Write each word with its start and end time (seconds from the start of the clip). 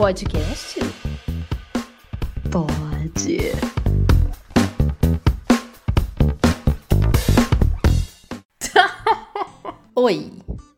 podcast? 0.00 0.80
Pode. 2.50 3.52
Oi, 9.94 10.32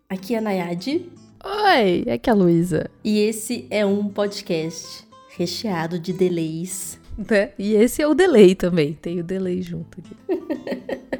aqui 0.08 0.34
é 0.34 0.38
a 0.38 0.40
Nayade 0.40 1.08
Oi, 1.44 2.04
aqui 2.10 2.28
é 2.28 2.32
a 2.32 2.34
Luísa. 2.34 2.90
e 3.04 3.20
esse 3.20 3.68
é 3.70 3.86
um 3.86 4.08
podcast 4.08 5.06
recheado 5.36 6.00
de 6.00 6.12
delays. 6.12 6.98
Né? 7.16 7.52
E 7.56 7.74
esse 7.74 8.02
é 8.02 8.08
o 8.08 8.14
delay 8.14 8.56
também, 8.56 8.94
tem 8.94 9.20
o 9.20 9.24
delay 9.24 9.62
junto 9.62 10.00
aqui. 10.00 10.16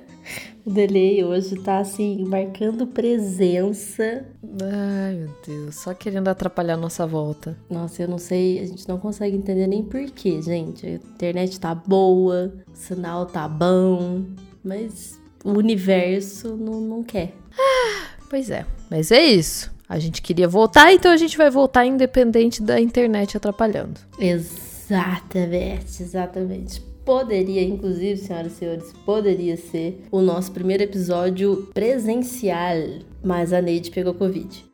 O 0.65 0.71
delay 0.71 1.25
hoje 1.25 1.57
tá 1.57 1.79
assim, 1.79 2.25
marcando 2.25 2.87
presença. 2.87 4.25
Ai, 4.61 5.15
meu 5.15 5.31
Deus, 5.47 5.77
só 5.77 5.95
querendo 5.95 6.29
atrapalhar 6.29 6.77
nossa 6.77 7.07
volta. 7.07 7.57
Nossa, 7.71 8.03
eu 8.03 8.09
não 8.09 8.19
sei, 8.19 8.59
a 8.59 8.67
gente 8.67 8.87
não 8.89 8.99
consegue 8.99 9.37
entender 9.37 9.67
nem 9.67 9.83
porquê, 9.83 10.43
gente. 10.43 10.87
A 10.87 10.91
internet 10.91 11.59
tá 11.59 11.75
boa, 11.75 12.53
o 12.73 12.77
sinal 12.77 13.25
tá 13.27 13.49
bom, 13.49 14.25
mas 14.63 15.19
o 15.45 15.51
universo 15.53 16.57
não, 16.57 16.81
não 16.81 17.03
quer. 17.03 17.35
Pois 18.29 18.51
é, 18.51 18.67
mas 18.91 19.11
é 19.11 19.23
isso. 19.23 19.73
A 19.89 19.99
gente 19.99 20.23
queria 20.23 20.49
voltar, 20.49 20.93
então 20.93 21.13
a 21.13 21.17
gente 21.17 21.37
vai 21.37 21.51
voltar 21.51 21.85
independente 21.85 22.63
da 22.63 22.81
internet 22.81 23.37
atrapalhando. 23.37 24.01
Exatamente, 24.19 26.03
exatamente. 26.03 26.92
Poderia, 27.05 27.63
inclusive, 27.63 28.17
senhoras 28.17 28.53
e 28.53 28.57
senhores, 28.57 28.93
poderia 29.05 29.57
ser 29.57 30.05
o 30.11 30.21
nosso 30.21 30.53
primeiro 30.53 30.85
episódio 30.85 31.69
presencial, 31.75 32.77
mas 33.23 33.53
a 33.53 33.61
Neide 33.61 33.91
pegou 33.91 34.15
Covid. 34.15 34.65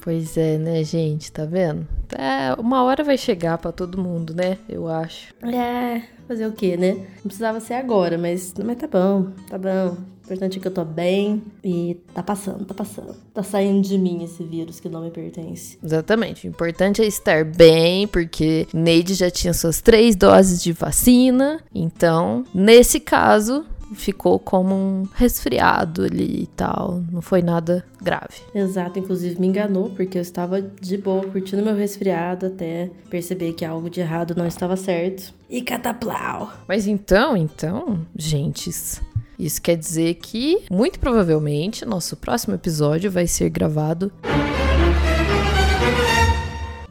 Pois 0.00 0.36
é, 0.36 0.58
né, 0.58 0.84
gente? 0.84 1.32
Tá 1.32 1.44
vendo? 1.44 1.88
É, 2.16 2.54
uma 2.60 2.84
hora 2.84 3.02
vai 3.02 3.16
chegar 3.18 3.58
pra 3.58 3.72
todo 3.72 4.00
mundo, 4.00 4.34
né? 4.34 4.58
Eu 4.68 4.86
acho. 4.86 5.34
É, 5.42 6.02
fazer 6.28 6.46
o 6.46 6.52
quê, 6.52 6.76
né? 6.76 6.92
Não 6.92 7.22
precisava 7.22 7.58
ser 7.58 7.74
agora, 7.74 8.16
mas, 8.16 8.54
mas 8.62 8.76
tá 8.76 8.86
bom, 8.86 9.30
tá 9.48 9.58
bom. 9.58 10.13
O 10.24 10.26
importante 10.26 10.58
é 10.58 10.60
que 10.62 10.66
eu 10.66 10.72
tô 10.72 10.86
bem 10.86 11.42
e 11.62 12.00
tá 12.14 12.22
passando, 12.22 12.64
tá 12.64 12.72
passando. 12.72 13.14
Tá 13.34 13.42
saindo 13.42 13.86
de 13.86 13.98
mim 13.98 14.24
esse 14.24 14.42
vírus 14.42 14.80
que 14.80 14.88
não 14.88 15.02
me 15.02 15.10
pertence. 15.10 15.78
Exatamente. 15.84 16.46
O 16.46 16.50
importante 16.50 17.02
é 17.02 17.06
estar 17.06 17.44
bem, 17.44 18.08
porque 18.08 18.66
Neide 18.72 19.12
já 19.12 19.30
tinha 19.30 19.52
suas 19.52 19.82
três 19.82 20.16
doses 20.16 20.62
de 20.62 20.72
vacina. 20.72 21.60
Então, 21.74 22.42
nesse 22.54 22.98
caso, 23.00 23.66
ficou 23.94 24.38
como 24.38 24.74
um 24.74 25.08
resfriado 25.14 26.04
ali 26.04 26.44
e 26.44 26.46
tal. 26.46 27.02
Não 27.12 27.20
foi 27.20 27.42
nada 27.42 27.84
grave. 28.02 28.40
Exato, 28.54 28.98
inclusive 28.98 29.38
me 29.38 29.46
enganou, 29.46 29.90
porque 29.90 30.16
eu 30.16 30.22
estava 30.22 30.62
de 30.62 30.96
boa 30.96 31.22
curtindo 31.26 31.62
meu 31.62 31.76
resfriado 31.76 32.46
até 32.46 32.90
perceber 33.10 33.52
que 33.52 33.64
algo 33.64 33.90
de 33.90 34.00
errado 34.00 34.34
não 34.34 34.46
estava 34.46 34.74
certo. 34.74 35.34
E 35.50 35.60
cataplau! 35.60 36.50
Mas 36.66 36.86
então, 36.86 37.36
então, 37.36 38.00
gentes. 38.16 39.02
Isso 39.38 39.60
quer 39.60 39.76
dizer 39.76 40.14
que, 40.14 40.64
muito 40.70 40.98
provavelmente, 40.98 41.84
nosso 41.84 42.16
próximo 42.16 42.54
episódio 42.54 43.10
vai 43.10 43.26
ser 43.26 43.48
gravado 43.50 44.12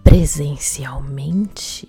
presencialmente. 0.03 1.87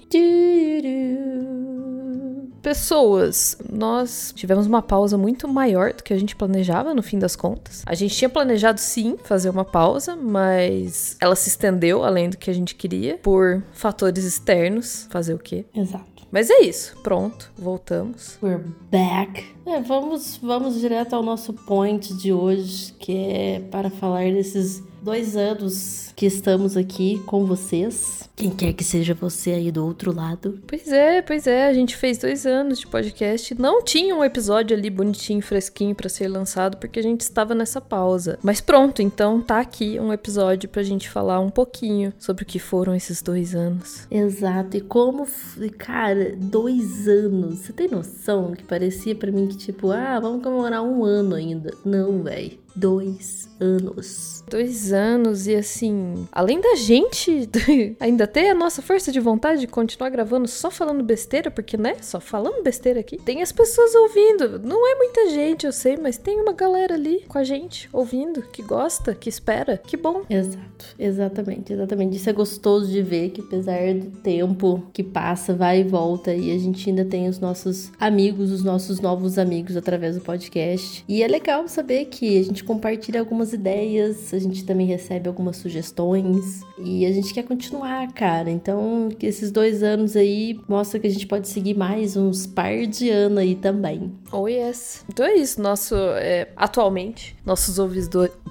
Pessoas, 2.62 3.58
nós 3.70 4.32
tivemos 4.34 4.66
uma 4.66 4.80
pausa 4.80 5.18
muito 5.18 5.46
maior 5.46 5.92
do 5.92 6.02
que 6.02 6.14
a 6.14 6.18
gente 6.18 6.34
planejava 6.34 6.94
no 6.94 7.02
fim 7.02 7.18
das 7.18 7.36
contas. 7.36 7.82
A 7.84 7.94
gente 7.94 8.16
tinha 8.16 8.28
planejado 8.28 8.80
sim 8.80 9.18
fazer 9.22 9.50
uma 9.50 9.64
pausa, 9.64 10.16
mas 10.16 11.16
ela 11.20 11.36
se 11.36 11.50
estendeu 11.50 12.02
além 12.02 12.30
do 12.30 12.38
que 12.38 12.50
a 12.50 12.54
gente 12.54 12.74
queria 12.74 13.18
por 13.18 13.62
fatores 13.72 14.24
externos. 14.24 15.06
Fazer 15.10 15.34
o 15.34 15.38
quê? 15.38 15.66
Exato. 15.74 16.13
Mas 16.34 16.50
é 16.50 16.62
isso, 16.62 16.96
pronto, 17.00 17.48
voltamos. 17.56 18.36
We're 18.42 18.64
back. 18.90 19.54
É, 19.64 19.80
vamos, 19.80 20.36
vamos 20.42 20.80
direto 20.80 21.14
ao 21.14 21.22
nosso 21.22 21.52
point 21.52 22.12
de 22.12 22.32
hoje, 22.32 22.92
que 22.94 23.16
é 23.16 23.60
para 23.70 23.88
falar 23.88 24.24
desses 24.32 24.82
dois 25.04 25.36
anos 25.36 26.12
que 26.16 26.24
estamos 26.24 26.78
aqui 26.78 27.22
com 27.26 27.44
vocês. 27.44 28.26
Quem 28.34 28.50
quer 28.50 28.72
que 28.72 28.82
seja 28.82 29.12
você 29.12 29.50
aí 29.50 29.70
do 29.70 29.84
outro 29.84 30.12
lado. 30.12 30.58
Pois 30.66 30.88
é, 30.88 31.20
pois 31.20 31.46
é, 31.46 31.68
a 31.68 31.74
gente 31.74 31.94
fez 31.94 32.16
dois 32.16 32.46
anos 32.46 32.80
de 32.80 32.86
podcast. 32.86 33.54
Não 33.54 33.84
tinha 33.84 34.16
um 34.16 34.24
episódio 34.24 34.74
ali 34.74 34.88
bonitinho, 34.88 35.42
fresquinho 35.42 35.94
pra 35.94 36.08
ser 36.08 36.26
lançado, 36.28 36.78
porque 36.78 36.98
a 36.98 37.02
gente 37.02 37.20
estava 37.20 37.54
nessa 37.54 37.82
pausa. 37.82 38.38
Mas 38.42 38.62
pronto, 38.62 39.02
então 39.02 39.42
tá 39.42 39.60
aqui 39.60 40.00
um 40.00 40.10
episódio 40.10 40.70
pra 40.70 40.82
gente 40.82 41.08
falar 41.08 41.38
um 41.38 41.50
pouquinho 41.50 42.12
sobre 42.18 42.42
o 42.42 42.46
que 42.46 42.58
foram 42.58 42.94
esses 42.94 43.20
dois 43.20 43.54
anos. 43.54 44.06
Exato. 44.10 44.78
E 44.78 44.80
como, 44.80 45.28
cara, 45.76 46.34
dois 46.36 47.06
anos. 47.06 47.58
Você 47.58 47.72
tem 47.74 47.88
noção 47.88 48.52
que 48.52 48.64
parecia 48.64 49.14
pra 49.14 49.30
mim 49.30 49.48
que, 49.48 49.56
tipo, 49.58 49.90
ah, 49.90 50.18
vamos 50.18 50.42
comemorar 50.42 50.82
um 50.82 51.04
ano 51.04 51.34
ainda. 51.34 51.72
Não, 51.84 52.22
véi. 52.22 52.63
Dois 52.76 53.48
anos. 53.60 54.42
Dois 54.50 54.92
anos 54.92 55.46
e 55.46 55.54
assim, 55.54 56.26
além 56.32 56.60
da 56.60 56.74
gente 56.74 57.48
ainda 58.00 58.26
ter 58.26 58.50
a 58.50 58.54
nossa 58.54 58.82
força 58.82 59.12
de 59.12 59.20
vontade 59.20 59.60
de 59.60 59.66
continuar 59.66 60.10
gravando 60.10 60.48
só 60.48 60.70
falando 60.70 61.02
besteira, 61.02 61.50
porque 61.50 61.76
né, 61.76 61.96
só 62.02 62.20
falando 62.20 62.62
besteira 62.62 63.00
aqui, 63.00 63.16
tem 63.16 63.42
as 63.42 63.52
pessoas 63.52 63.94
ouvindo. 63.94 64.58
Não 64.58 64.86
é 64.86 64.96
muita 64.96 65.30
gente, 65.30 65.66
eu 65.66 65.72
sei, 65.72 65.96
mas 65.96 66.18
tem 66.18 66.40
uma 66.40 66.52
galera 66.52 66.94
ali 66.94 67.24
com 67.28 67.38
a 67.38 67.44
gente 67.44 67.88
ouvindo, 67.92 68.42
que 68.42 68.62
gosta, 68.62 69.14
que 69.14 69.28
espera. 69.28 69.78
Que 69.78 69.96
bom. 69.96 70.22
Exato, 70.28 70.86
exatamente, 70.98 71.72
exatamente. 71.72 72.16
Isso 72.16 72.28
é 72.28 72.32
gostoso 72.32 72.90
de 72.90 73.02
ver 73.02 73.30
que 73.30 73.40
apesar 73.40 73.94
do 73.94 74.10
tempo 74.18 74.82
que 74.92 75.02
passa, 75.02 75.54
vai 75.54 75.80
e 75.80 75.84
volta, 75.84 76.34
e 76.34 76.50
a 76.50 76.58
gente 76.58 76.88
ainda 76.88 77.04
tem 77.04 77.28
os 77.28 77.38
nossos 77.38 77.92
amigos, 78.00 78.50
os 78.50 78.64
nossos 78.64 79.00
novos 79.00 79.38
amigos 79.38 79.76
através 79.76 80.16
do 80.16 80.22
podcast. 80.22 81.04
E 81.08 81.22
é 81.22 81.28
legal 81.28 81.68
saber 81.68 82.06
que 82.06 82.38
a 82.38 82.42
gente 82.42 82.63
compartilha 82.64 83.20
algumas 83.20 83.52
ideias, 83.52 84.32
a 84.34 84.38
gente 84.38 84.64
também 84.64 84.86
recebe 84.86 85.28
algumas 85.28 85.56
sugestões 85.56 86.62
e 86.78 87.06
a 87.06 87.12
gente 87.12 87.32
quer 87.32 87.44
continuar, 87.44 88.12
cara. 88.12 88.50
Então, 88.50 89.08
que 89.18 89.26
esses 89.26 89.50
dois 89.50 89.82
anos 89.82 90.16
aí 90.16 90.58
mostra 90.68 90.98
que 90.98 91.06
a 91.06 91.10
gente 91.10 91.26
pode 91.26 91.48
seguir 91.48 91.74
mais 91.74 92.16
uns 92.16 92.46
par 92.46 92.86
de 92.86 93.10
anos 93.10 93.38
aí 93.38 93.54
também. 93.54 94.12
Oh 94.32 94.48
yes. 94.48 95.04
Então 95.08 95.24
é 95.24 95.34
isso, 95.34 95.60
nosso. 95.60 95.94
é, 96.18 96.48
atualmente, 96.56 97.36
nossos 97.44 97.78
ouvidores. 97.78 98.34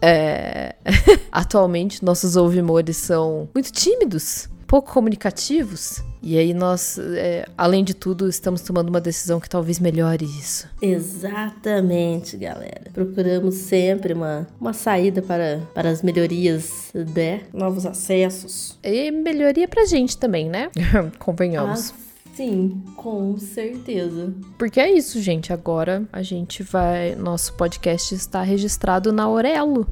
É, 0.00 0.74
atualmente, 1.30 2.04
nossos 2.04 2.34
ouvimores 2.34 2.96
são 2.96 3.48
muito 3.54 3.70
tímidos, 3.70 4.48
pouco 4.72 4.90
comunicativos. 4.90 6.02
E 6.22 6.38
aí 6.38 6.54
nós, 6.54 6.98
é, 6.98 7.44
além 7.58 7.84
de 7.84 7.92
tudo, 7.92 8.26
estamos 8.26 8.62
tomando 8.62 8.88
uma 8.88 9.02
decisão 9.02 9.38
que 9.38 9.46
talvez 9.46 9.78
melhore 9.78 10.24
isso. 10.24 10.66
Exatamente, 10.80 12.38
galera. 12.38 12.90
Procuramos 12.90 13.54
sempre 13.56 14.14
uma, 14.14 14.48
uma 14.58 14.72
saída 14.72 15.20
para, 15.20 15.60
para 15.74 15.90
as 15.90 16.00
melhorias, 16.00 16.90
né? 17.14 17.42
Novos 17.52 17.84
acessos. 17.84 18.78
E 18.82 19.10
melhoria 19.10 19.68
pra 19.68 19.84
gente 19.84 20.16
também, 20.16 20.48
né? 20.48 20.70
Convenhamos. 21.18 21.90
Ah, 21.90 21.94
sim, 22.34 22.82
com 22.96 23.36
certeza. 23.36 24.32
Porque 24.56 24.80
é 24.80 24.90
isso, 24.90 25.20
gente. 25.20 25.52
Agora 25.52 26.02
a 26.10 26.22
gente 26.22 26.62
vai. 26.62 27.14
Nosso 27.14 27.52
podcast 27.58 28.14
está 28.14 28.40
registrado 28.40 29.12
na 29.12 29.24
Aurelo. 29.24 29.86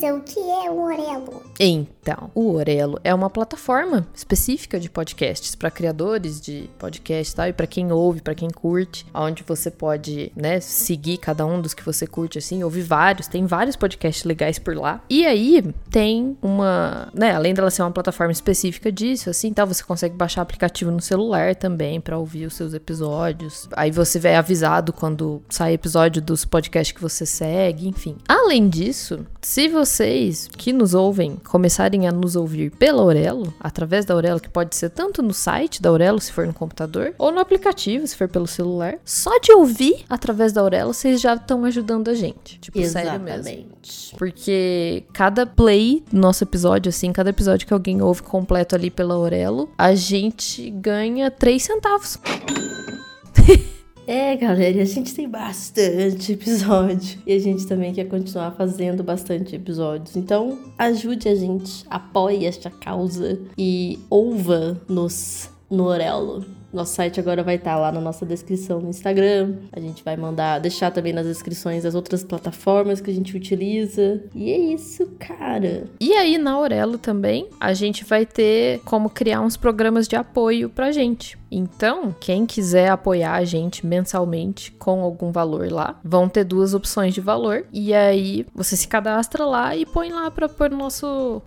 O 0.00 0.20
que 0.20 0.38
é 0.38 0.70
o 0.70 0.80
Orelo? 0.80 1.42
Então, 1.58 2.30
o 2.32 2.52
Orelo 2.52 3.00
é 3.02 3.12
uma 3.12 3.28
plataforma 3.28 4.06
específica 4.14 4.78
de 4.78 4.88
podcasts 4.88 5.56
para 5.56 5.72
criadores 5.72 6.40
de 6.40 6.70
podcast, 6.78 7.34
tá? 7.34 7.48
E 7.48 7.52
para 7.52 7.66
quem 7.66 7.90
ouve, 7.90 8.22
para 8.22 8.34
quem 8.34 8.48
curte, 8.48 9.04
onde 9.12 9.42
você 9.42 9.72
pode, 9.72 10.30
né, 10.36 10.60
seguir 10.60 11.18
cada 11.18 11.44
um 11.44 11.60
dos 11.60 11.74
que 11.74 11.84
você 11.84 12.06
curte 12.06 12.38
assim, 12.38 12.62
ouvir 12.62 12.82
vários, 12.82 13.26
tem 13.26 13.44
vários 13.44 13.74
podcasts 13.74 14.24
legais 14.24 14.56
por 14.56 14.76
lá. 14.76 15.02
E 15.10 15.26
aí 15.26 15.64
tem 15.90 16.38
uma, 16.40 17.08
né, 17.12 17.34
além 17.34 17.52
dela 17.52 17.68
ser 17.68 17.82
uma 17.82 17.90
plataforma 17.90 18.32
específica 18.32 18.92
disso, 18.92 19.28
assim, 19.28 19.52
tal, 19.52 19.66
você 19.66 19.82
consegue 19.82 20.14
baixar 20.14 20.42
aplicativo 20.42 20.92
no 20.92 21.00
celular 21.00 21.56
também 21.56 22.00
para 22.00 22.16
ouvir 22.16 22.46
os 22.46 22.54
seus 22.54 22.72
episódios. 22.72 23.68
Aí 23.72 23.90
você 23.90 24.20
vai 24.20 24.36
avisado 24.36 24.92
quando 24.92 25.42
sai 25.48 25.72
episódio 25.74 26.22
dos 26.22 26.44
podcasts 26.44 26.94
que 26.94 27.02
você 27.02 27.26
segue, 27.26 27.88
enfim. 27.88 28.16
Além 28.28 28.68
disso, 28.68 29.26
se 29.42 29.66
vocês 29.88 30.48
que 30.56 30.72
nos 30.72 30.92
ouvem 30.94 31.36
começarem 31.48 32.06
a 32.06 32.12
nos 32.12 32.36
ouvir 32.36 32.70
pela 32.70 33.00
Aurelo, 33.00 33.52
através 33.58 34.04
da 34.04 34.14
Aurelo, 34.14 34.38
que 34.38 34.48
pode 34.48 34.76
ser 34.76 34.90
tanto 34.90 35.22
no 35.22 35.32
site 35.32 35.80
da 35.80 35.88
Aurelo, 35.88 36.20
se 36.20 36.30
for 36.30 36.46
no 36.46 36.52
computador, 36.52 37.14
ou 37.18 37.32
no 37.32 37.40
aplicativo, 37.40 38.06
se 38.06 38.14
for 38.14 38.28
pelo 38.28 38.46
celular, 38.46 38.98
só 39.04 39.38
de 39.40 39.50
ouvir 39.52 40.04
através 40.08 40.52
da 40.52 40.60
Aurelo, 40.60 40.92
vocês 40.92 41.20
já 41.20 41.34
estão 41.34 41.64
ajudando 41.64 42.08
a 42.08 42.14
gente. 42.14 42.58
Tipo, 42.58 42.84
sério 42.86 43.18
mesmo. 43.18 43.40
exatamente. 43.40 44.16
Porque 44.16 45.04
cada 45.12 45.46
play 45.46 46.04
do 46.12 46.20
nosso 46.20 46.44
episódio, 46.44 46.90
assim, 46.90 47.12
cada 47.12 47.30
episódio 47.30 47.66
que 47.66 47.72
alguém 47.72 48.02
ouve 48.02 48.22
completo 48.22 48.74
ali 48.74 48.90
pela 48.90 49.14
Aurelo, 49.14 49.70
a 49.78 49.94
gente 49.94 50.70
ganha 50.70 51.30
3 51.30 51.62
centavos. 51.62 52.18
É, 54.08 54.34
galera, 54.36 54.80
a 54.80 54.86
gente 54.86 55.14
tem 55.14 55.28
bastante 55.28 56.32
episódio. 56.32 57.18
E 57.26 57.32
a 57.34 57.38
gente 57.38 57.66
também 57.66 57.92
quer 57.92 58.06
continuar 58.06 58.52
fazendo 58.52 59.02
bastante 59.02 59.54
episódios. 59.54 60.16
Então, 60.16 60.58
ajude 60.78 61.28
a 61.28 61.34
gente, 61.34 61.84
apoie 61.90 62.46
esta 62.46 62.70
causa 62.70 63.38
e 63.58 63.98
ouva-nos 64.08 65.50
no 65.70 65.84
Orelo. 65.84 66.42
Nosso 66.72 66.94
site 66.94 67.18
agora 67.18 67.42
vai 67.42 67.56
estar 67.56 67.76
lá 67.76 67.90
na 67.90 68.00
nossa 68.00 68.26
descrição 68.26 68.80
no 68.80 68.90
Instagram. 68.90 69.56
A 69.72 69.80
gente 69.80 70.04
vai 70.04 70.16
mandar, 70.16 70.58
deixar 70.58 70.90
também 70.90 71.14
nas 71.14 71.26
descrições 71.26 71.84
as 71.84 71.94
outras 71.94 72.22
plataformas 72.22 73.00
que 73.00 73.10
a 73.10 73.14
gente 73.14 73.34
utiliza. 73.36 74.22
E 74.34 74.50
é 74.50 74.58
isso, 74.58 75.06
cara. 75.18 75.84
E 75.98 76.12
aí 76.12 76.36
na 76.36 76.52
Aurelo 76.52 76.98
também, 76.98 77.48
a 77.58 77.72
gente 77.72 78.04
vai 78.04 78.26
ter 78.26 78.80
como 78.84 79.08
criar 79.08 79.40
uns 79.40 79.56
programas 79.56 80.06
de 80.06 80.16
apoio 80.16 80.68
pra 80.68 80.92
gente. 80.92 81.38
Então, 81.50 82.14
quem 82.18 82.46
quiser 82.46 82.88
apoiar 82.88 83.34
a 83.34 83.44
gente 83.44 83.86
mensalmente 83.86 84.72
com 84.72 85.02
algum 85.02 85.30
valor 85.30 85.70
lá, 85.70 85.98
vão 86.04 86.28
ter 86.28 86.44
duas 86.44 86.74
opções 86.74 87.14
de 87.14 87.20
valor. 87.20 87.64
E 87.72 87.94
aí 87.94 88.46
você 88.54 88.76
se 88.76 88.88
cadastra 88.88 89.44
lá 89.44 89.76
e 89.76 89.84
põe 89.86 90.10
lá 90.10 90.30
para 90.30 90.48
pôr 90.48 90.70
nosso. 90.70 91.42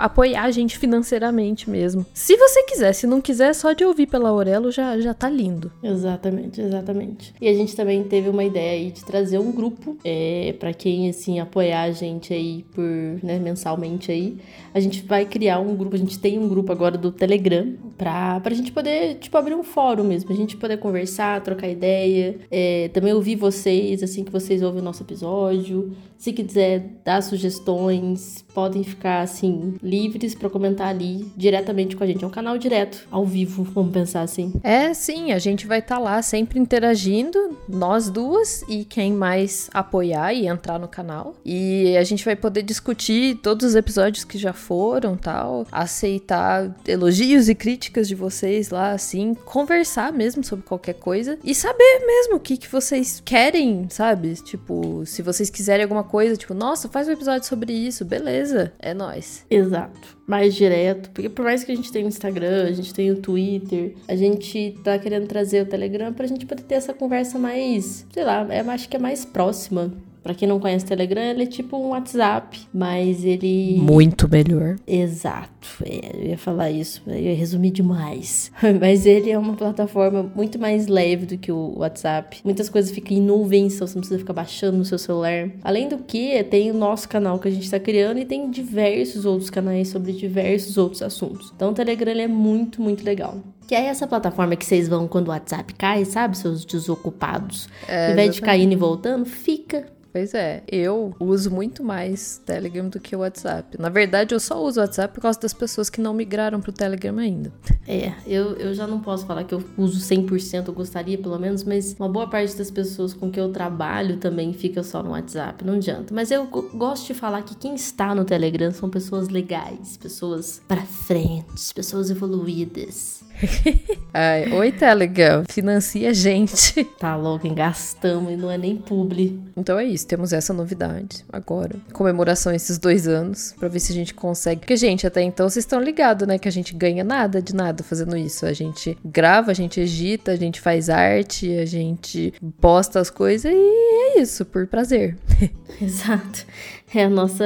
Apoiar 0.00 0.44
a 0.44 0.50
gente 0.50 0.78
financeiramente 0.78 1.68
mesmo. 1.68 2.04
Se 2.12 2.36
você 2.36 2.62
quiser, 2.64 2.92
se 2.92 3.06
não 3.06 3.20
quiser, 3.20 3.54
só 3.54 3.72
de 3.72 3.84
ouvir 3.84 4.06
pela 4.06 4.28
Aurelo 4.28 4.70
já, 4.70 4.98
já 5.00 5.14
tá 5.14 5.28
lindo. 5.28 5.72
Exatamente, 5.82 6.60
exatamente. 6.60 7.34
E 7.40 7.48
a 7.48 7.54
gente 7.54 7.74
também 7.74 8.04
teve 8.04 8.28
uma 8.28 8.44
ideia 8.44 8.72
aí 8.72 8.90
de 8.90 9.04
trazer 9.04 9.38
um 9.38 9.52
grupo 9.52 9.96
é, 10.04 10.54
para 10.58 10.72
quem 10.72 11.08
assim 11.08 11.40
apoiar 11.40 11.82
a 11.82 11.90
gente 11.90 12.32
aí 12.32 12.64
por 12.74 12.84
né, 13.22 13.38
mensalmente 13.38 14.10
aí. 14.10 14.38
A 14.74 14.80
gente 14.80 15.02
vai 15.02 15.24
criar 15.24 15.58
um 15.58 15.74
grupo, 15.74 15.96
a 15.96 15.98
gente 15.98 16.18
tem 16.18 16.38
um 16.38 16.48
grupo 16.48 16.70
agora 16.72 16.98
do 16.98 17.10
Telegram 17.10 17.74
pra, 17.96 18.40
pra 18.40 18.54
gente 18.54 18.72
poder, 18.72 19.14
tipo, 19.16 19.36
abrir 19.46 19.54
um 19.54 19.62
fórum 19.62 20.02
mesmo, 20.02 20.32
a 20.32 20.34
gente 20.34 20.56
poder 20.56 20.76
conversar, 20.78 21.40
trocar 21.40 21.68
ideia, 21.68 22.36
é, 22.50 22.88
também 22.92 23.12
ouvir 23.12 23.36
vocês, 23.36 24.02
assim 24.02 24.24
que 24.24 24.32
vocês 24.32 24.60
ouvem 24.60 24.80
o 24.80 24.84
nosso 24.84 25.04
episódio. 25.04 25.96
Se 26.18 26.32
quiser 26.32 27.00
dar 27.04 27.22
sugestões, 27.22 28.44
podem 28.54 28.82
ficar, 28.82 29.20
assim, 29.20 29.74
livres 29.82 30.34
para 30.34 30.48
comentar 30.48 30.88
ali 30.88 31.30
diretamente 31.36 31.94
com 31.94 32.02
a 32.02 32.06
gente. 32.06 32.24
É 32.24 32.26
um 32.26 32.30
canal 32.30 32.56
direto, 32.56 33.06
ao 33.10 33.24
vivo, 33.24 33.62
vamos 33.62 33.92
pensar 33.92 34.22
assim. 34.22 34.52
É, 34.62 34.94
sim, 34.94 35.30
a 35.32 35.38
gente 35.38 35.66
vai 35.66 35.78
estar 35.78 35.96
tá 35.96 36.00
lá 36.00 36.22
sempre 36.22 36.58
interagindo, 36.58 37.56
nós 37.68 38.08
duas 38.08 38.62
e 38.66 38.84
quem 38.84 39.12
mais 39.12 39.68
apoiar 39.74 40.32
e 40.32 40.46
entrar 40.46 40.78
no 40.78 40.88
canal. 40.88 41.34
E 41.44 41.94
a 41.98 42.02
gente 42.02 42.24
vai 42.24 42.34
poder 42.34 42.62
discutir 42.62 43.36
todos 43.36 43.66
os 43.66 43.74
episódios 43.74 44.24
que 44.24 44.38
já 44.38 44.54
foram, 44.54 45.16
tal, 45.16 45.66
aceitar 45.70 46.74
elogios 46.88 47.50
e 47.50 47.54
críticas 47.54 48.08
de 48.08 48.14
vocês 48.14 48.70
lá, 48.70 48.92
assim, 48.92 49.35
conversar 49.44 50.12
mesmo 50.12 50.42
sobre 50.42 50.64
qualquer 50.64 50.94
coisa 50.94 51.38
e 51.44 51.54
saber 51.54 52.04
mesmo 52.06 52.36
o 52.36 52.40
que, 52.40 52.56
que 52.56 52.68
vocês 52.68 53.22
querem, 53.24 53.88
sabe? 53.88 54.34
Tipo, 54.34 55.04
se 55.06 55.22
vocês 55.22 55.50
quiserem 55.50 55.84
alguma 55.84 56.04
coisa, 56.04 56.36
tipo, 56.36 56.54
nossa, 56.54 56.88
faz 56.88 57.08
um 57.08 57.12
episódio 57.12 57.46
sobre 57.46 57.72
isso, 57.72 58.04
beleza, 58.04 58.72
é 58.78 58.94
nós. 58.94 59.44
Exato. 59.50 60.16
Mais 60.26 60.54
direto, 60.54 61.10
porque 61.10 61.28
por 61.28 61.44
mais 61.44 61.62
que 61.62 61.70
a 61.70 61.76
gente 61.76 61.92
tenha 61.92 62.04
o 62.04 62.08
Instagram, 62.08 62.64
a 62.64 62.72
gente 62.72 62.92
tenha 62.92 63.12
o 63.12 63.16
Twitter, 63.16 63.94
a 64.08 64.16
gente 64.16 64.76
tá 64.82 64.98
querendo 64.98 65.26
trazer 65.26 65.62
o 65.62 65.66
Telegram 65.66 66.12
pra 66.12 66.26
gente 66.26 66.46
poder 66.46 66.62
ter 66.62 66.74
essa 66.74 66.92
conversa 66.92 67.38
mais, 67.38 68.04
sei 68.12 68.24
lá, 68.24 68.46
é, 68.50 68.60
acho 68.60 68.88
que 68.88 68.96
é 68.96 69.00
mais 69.00 69.24
próxima 69.24 69.92
Pra 70.26 70.34
quem 70.34 70.48
não 70.48 70.58
conhece 70.58 70.84
o 70.84 70.88
Telegram, 70.88 71.22
ele 71.22 71.44
é 71.44 71.46
tipo 71.46 71.76
um 71.76 71.90
WhatsApp, 71.90 72.58
mas 72.74 73.24
ele. 73.24 73.76
Muito 73.78 74.28
melhor. 74.28 74.74
Exato. 74.84 75.68
É, 75.84 76.16
eu 76.16 76.30
ia 76.30 76.36
falar 76.36 76.68
isso, 76.68 77.00
eu 77.06 77.14
ia 77.14 77.32
resumir 77.32 77.70
demais. 77.70 78.50
mas 78.80 79.06
ele 79.06 79.30
é 79.30 79.38
uma 79.38 79.54
plataforma 79.54 80.28
muito 80.34 80.58
mais 80.58 80.88
leve 80.88 81.26
do 81.26 81.38
que 81.38 81.52
o 81.52 81.74
WhatsApp. 81.78 82.40
Muitas 82.44 82.68
coisas 82.68 82.90
ficam 82.90 83.16
em 83.16 83.20
nuvens, 83.20 83.76
então 83.76 83.86
você 83.86 83.94
não 83.94 84.00
precisa 84.00 84.18
ficar 84.18 84.32
baixando 84.32 84.76
no 84.76 84.84
seu 84.84 84.98
celular. 84.98 85.48
Além 85.62 85.88
do 85.88 85.98
que, 85.98 86.42
tem 86.42 86.72
o 86.72 86.74
nosso 86.74 87.08
canal 87.08 87.38
que 87.38 87.46
a 87.46 87.50
gente 87.52 87.70
tá 87.70 87.78
criando 87.78 88.18
e 88.18 88.24
tem 88.24 88.50
diversos 88.50 89.24
outros 89.24 89.48
canais 89.48 89.86
sobre 89.90 90.10
diversos 90.10 90.76
outros 90.76 91.02
assuntos. 91.02 91.52
Então 91.54 91.70
o 91.70 91.72
Telegram 91.72 92.10
ele 92.10 92.22
é 92.22 92.28
muito, 92.28 92.82
muito 92.82 93.04
legal. 93.04 93.38
Que 93.68 93.76
é 93.76 93.86
essa 93.86 94.08
plataforma 94.08 94.56
que 94.56 94.64
vocês 94.64 94.88
vão 94.88 95.06
quando 95.06 95.28
o 95.28 95.30
WhatsApp 95.30 95.72
cai, 95.74 96.04
sabe? 96.04 96.36
Seus 96.36 96.64
desocupados. 96.64 97.68
É, 97.86 98.06
Ao 98.06 98.12
invés 98.12 98.34
de 98.34 98.40
cair 98.40 98.70
e 98.70 98.76
voltando, 98.76 99.24
fica 99.24 99.86
Pois 100.16 100.32
é, 100.32 100.62
eu 100.66 101.14
uso 101.20 101.50
muito 101.50 101.84
mais 101.84 102.40
Telegram 102.46 102.88
do 102.88 102.98
que 102.98 103.14
o 103.14 103.18
WhatsApp. 103.18 103.78
Na 103.78 103.90
verdade, 103.90 104.34
eu 104.34 104.40
só 104.40 104.64
uso 104.64 104.80
o 104.80 104.82
WhatsApp 104.82 105.12
por 105.12 105.20
causa 105.20 105.38
das 105.38 105.52
pessoas 105.52 105.90
que 105.90 106.00
não 106.00 106.14
migraram 106.14 106.58
pro 106.58 106.72
Telegram 106.72 107.18
ainda. 107.18 107.52
É, 107.86 108.14
eu, 108.26 108.56
eu 108.56 108.72
já 108.72 108.86
não 108.86 108.98
posso 108.98 109.26
falar 109.26 109.44
que 109.44 109.54
eu 109.54 109.62
uso 109.76 110.00
100%, 110.00 110.68
eu 110.68 110.72
gostaria 110.72 111.18
pelo 111.18 111.38
menos, 111.38 111.64
mas 111.64 111.94
uma 111.98 112.08
boa 112.08 112.30
parte 112.30 112.56
das 112.56 112.70
pessoas 112.70 113.12
com 113.12 113.30
que 113.30 113.38
eu 113.38 113.52
trabalho 113.52 114.16
também 114.16 114.54
fica 114.54 114.82
só 114.82 115.02
no 115.02 115.10
WhatsApp, 115.10 115.62
não 115.62 115.74
adianta. 115.74 116.14
Mas 116.14 116.30
eu 116.30 116.46
gosto 116.46 117.08
de 117.08 117.12
falar 117.12 117.42
que 117.42 117.54
quem 117.54 117.74
está 117.74 118.14
no 118.14 118.24
Telegram 118.24 118.72
são 118.72 118.88
pessoas 118.88 119.28
legais, 119.28 119.98
pessoas 119.98 120.62
para 120.66 120.80
frente, 120.80 121.74
pessoas 121.74 122.08
evoluídas. 122.08 123.22
Ai, 124.12 124.50
oi, 124.52 124.72
Telegram, 124.72 125.44
financia 125.48 126.10
a 126.10 126.12
gente. 126.12 126.84
Tá 126.98 127.14
louco, 127.14 127.52
gastamos 127.54 128.32
e 128.32 128.36
não 128.36 128.50
é 128.50 128.56
nem 128.56 128.76
publi. 128.76 129.38
Então 129.56 129.78
é 129.78 129.84
isso, 129.84 130.06
temos 130.06 130.32
essa 130.32 130.52
novidade 130.52 131.24
agora. 131.30 131.76
Comemoração 131.92 132.54
esses 132.54 132.78
dois 132.78 133.06
anos, 133.06 133.54
pra 133.58 133.68
ver 133.68 133.80
se 133.80 133.92
a 133.92 133.94
gente 133.94 134.14
consegue. 134.14 134.60
Porque, 134.60 134.76
gente, 134.76 135.06
até 135.06 135.20
então 135.22 135.48
vocês 135.48 135.64
estão 135.64 135.80
ligados, 135.80 136.26
né? 136.26 136.38
Que 136.38 136.48
a 136.48 136.52
gente 136.52 136.74
ganha 136.74 137.04
nada 137.04 137.42
de 137.42 137.54
nada 137.54 137.82
fazendo 137.82 138.16
isso. 138.16 138.46
A 138.46 138.52
gente 138.52 138.96
grava, 139.04 139.50
a 139.50 139.54
gente 139.54 139.80
edita, 139.80 140.32
a 140.32 140.36
gente 140.36 140.60
faz 140.60 140.88
arte, 140.88 141.54
a 141.58 141.66
gente 141.66 142.32
posta 142.60 142.98
as 142.98 143.10
coisas 143.10 143.52
e 143.52 143.56
é 143.56 144.20
isso, 144.20 144.44
por 144.46 144.66
prazer. 144.66 145.16
Exato. 145.80 146.46
É 146.94 147.04
a 147.04 147.10
nossa 147.10 147.44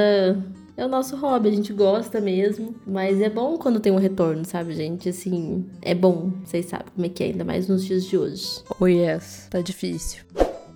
é 0.81 0.85
o 0.85 0.89
nosso 0.89 1.15
hobby, 1.15 1.49
a 1.49 1.51
gente 1.51 1.71
gosta 1.71 2.19
mesmo, 2.19 2.75
mas 2.87 3.21
é 3.21 3.29
bom 3.29 3.57
quando 3.57 3.79
tem 3.79 3.91
um 3.91 3.97
retorno, 3.97 4.43
sabe, 4.43 4.73
gente? 4.73 5.09
Assim, 5.09 5.65
é 5.81 5.93
bom, 5.93 6.31
vocês 6.43 6.65
sabem 6.65 6.87
como 6.93 7.05
é 7.05 7.09
que 7.09 7.23
é, 7.23 7.27
ainda 7.27 7.43
mais 7.43 7.67
nos 7.67 7.85
dias 7.85 8.03
de 8.03 8.17
hoje. 8.17 8.63
Oh, 8.79 8.87
yes, 8.87 9.47
tá 9.49 9.61
difícil. 9.61 10.23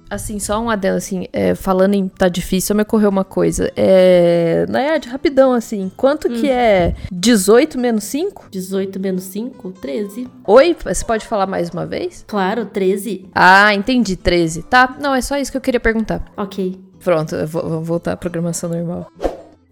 Assim, 0.08 0.38
só 0.38 0.60
um 0.62 0.70
adendo, 0.70 0.98
assim, 0.98 1.26
é, 1.34 1.56
falando 1.56 1.96
em 1.96 2.08
tá 2.08 2.30
difícil, 2.30 2.76
me 2.76 2.84
ocorreu 2.84 3.10
uma 3.10 3.24
coisa. 3.24 3.72
É. 3.76 4.68
Nayad, 4.70 5.08
rapidão, 5.08 5.52
assim, 5.52 5.92
quanto 5.98 6.28
hum. 6.28 6.40
que 6.40 6.48
é 6.48 6.94
18 7.12 7.80
menos 7.80 8.04
5? 8.04 8.50
18 8.52 9.00
menos 9.00 9.24
5? 9.24 9.72
13. 9.72 10.28
Oi? 10.46 10.78
Você 10.86 11.04
pode 11.04 11.26
falar 11.26 11.48
mais 11.48 11.72
uma 11.72 11.88
vez? 11.88 12.24
Claro, 12.28 12.66
13. 12.66 13.26
Ah, 13.34 13.74
entendi, 13.74 14.16
13. 14.16 14.62
Tá, 14.62 14.96
não, 15.02 15.16
é 15.16 15.22
só 15.22 15.36
isso 15.38 15.50
que 15.50 15.58
eu 15.58 15.62
queria 15.62 15.80
perguntar. 15.80 16.24
Ok. 16.38 16.80
Pronto, 17.04 17.36
vamos 17.48 17.88
voltar 17.88 18.12
à 18.12 18.18
programação 18.18 18.70
normal. 18.70 19.12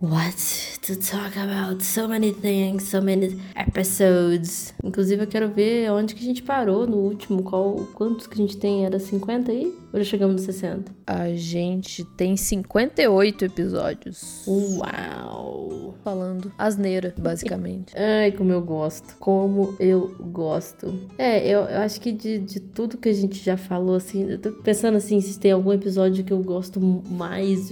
What 0.03 0.35
to 0.81 0.97
talk 0.97 1.37
about? 1.37 1.81
So 1.81 2.09
many 2.09 2.33
things, 2.33 2.83
so 2.83 3.01
many 3.01 3.39
episodes. 3.55 4.73
Inclusive 4.83 5.23
eu 5.23 5.27
quero 5.27 5.47
ver 5.47 5.89
onde 5.91 6.13
que 6.13 6.21
a 6.21 6.25
gente 6.25 6.43
parou 6.43 6.85
no 6.85 6.97
último, 6.97 7.41
qual, 7.41 7.87
quantos 7.93 8.27
que 8.27 8.33
a 8.33 8.37
gente 8.37 8.57
tem? 8.57 8.85
Era 8.85 8.99
50 8.99 9.49
aí? 9.49 9.73
Ou 9.93 9.99
já 9.99 10.03
chegamos 10.03 10.35
nos 10.35 10.43
60? 10.43 10.91
A 11.07 11.29
gente 11.29 12.03
tem 12.03 12.35
58 12.35 13.45
episódios. 13.45 14.43
Uau! 14.45 15.95
Falando 16.03 16.51
asneira, 16.57 17.15
basicamente. 17.17 17.93
Ai, 17.95 18.33
como 18.33 18.51
eu 18.51 18.61
gosto. 18.61 19.15
Como 19.21 19.73
eu 19.79 20.13
gosto. 20.19 20.93
É, 21.17 21.47
eu, 21.47 21.61
eu 21.61 21.79
acho 21.79 22.01
que 22.01 22.11
de, 22.11 22.39
de 22.39 22.59
tudo 22.59 22.97
que 22.97 23.07
a 23.07 23.13
gente 23.13 23.41
já 23.41 23.55
falou, 23.55 23.95
assim, 23.95 24.29
eu 24.29 24.37
tô 24.37 24.51
pensando 24.51 24.97
assim, 24.97 25.21
se 25.21 25.39
tem 25.39 25.53
algum 25.53 25.71
episódio 25.71 26.25
que 26.25 26.33
eu 26.33 26.43
gosto 26.43 26.81
mais, 26.81 27.71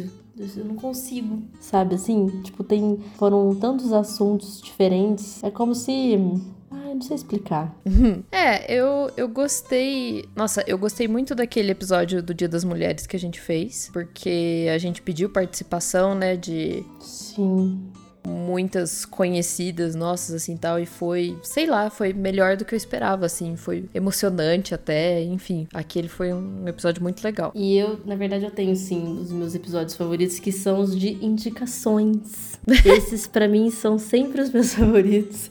eu 0.57 0.65
não 0.65 0.75
consigo, 0.75 1.41
sabe 1.59 1.95
assim? 1.95 2.27
Tipo, 2.43 2.63
tem. 2.63 2.97
Foram 3.15 3.55
tantos 3.55 3.93
assuntos 3.93 4.61
diferentes. 4.61 5.43
É 5.43 5.51
como 5.51 5.75
se. 5.75 6.15
Ai, 6.71 6.93
não 6.93 7.01
sei 7.01 7.15
explicar. 7.15 7.75
é, 8.31 8.73
eu, 8.73 9.11
eu 9.17 9.27
gostei. 9.27 10.25
Nossa, 10.35 10.63
eu 10.65 10.77
gostei 10.77 11.07
muito 11.07 11.35
daquele 11.35 11.71
episódio 11.71 12.23
do 12.23 12.33
Dia 12.33 12.47
das 12.47 12.63
Mulheres 12.63 13.05
que 13.05 13.15
a 13.15 13.19
gente 13.19 13.39
fez. 13.39 13.89
Porque 13.91 14.67
a 14.73 14.77
gente 14.77 15.01
pediu 15.01 15.29
participação, 15.29 16.15
né? 16.15 16.35
De. 16.35 16.83
Sim 16.99 17.90
muitas 18.25 19.05
conhecidas 19.05 19.95
nossas, 19.95 20.35
assim, 20.35 20.55
tal, 20.57 20.79
e 20.79 20.85
foi, 20.85 21.37
sei 21.43 21.65
lá, 21.65 21.89
foi 21.89 22.13
melhor 22.13 22.55
do 22.57 22.65
que 22.65 22.73
eu 22.73 22.77
esperava, 22.77 23.25
assim, 23.25 23.55
foi 23.55 23.85
emocionante 23.93 24.73
até, 24.73 25.23
enfim, 25.23 25.67
aquele 25.73 26.07
foi 26.07 26.33
um 26.33 26.67
episódio 26.67 27.01
muito 27.01 27.23
legal. 27.23 27.51
E 27.55 27.77
eu, 27.77 27.99
na 28.05 28.15
verdade, 28.15 28.45
eu 28.45 28.51
tenho, 28.51 28.75
sim, 28.75 29.19
os 29.21 29.31
meus 29.31 29.55
episódios 29.55 29.95
favoritos, 29.95 30.39
que 30.39 30.51
são 30.51 30.79
os 30.79 30.97
de 30.97 31.23
indicações. 31.23 32.59
Esses, 32.85 33.25
para 33.25 33.47
mim, 33.47 33.71
são 33.71 33.97
sempre 33.97 34.41
os 34.41 34.51
meus 34.51 34.73
favoritos. 34.73 35.49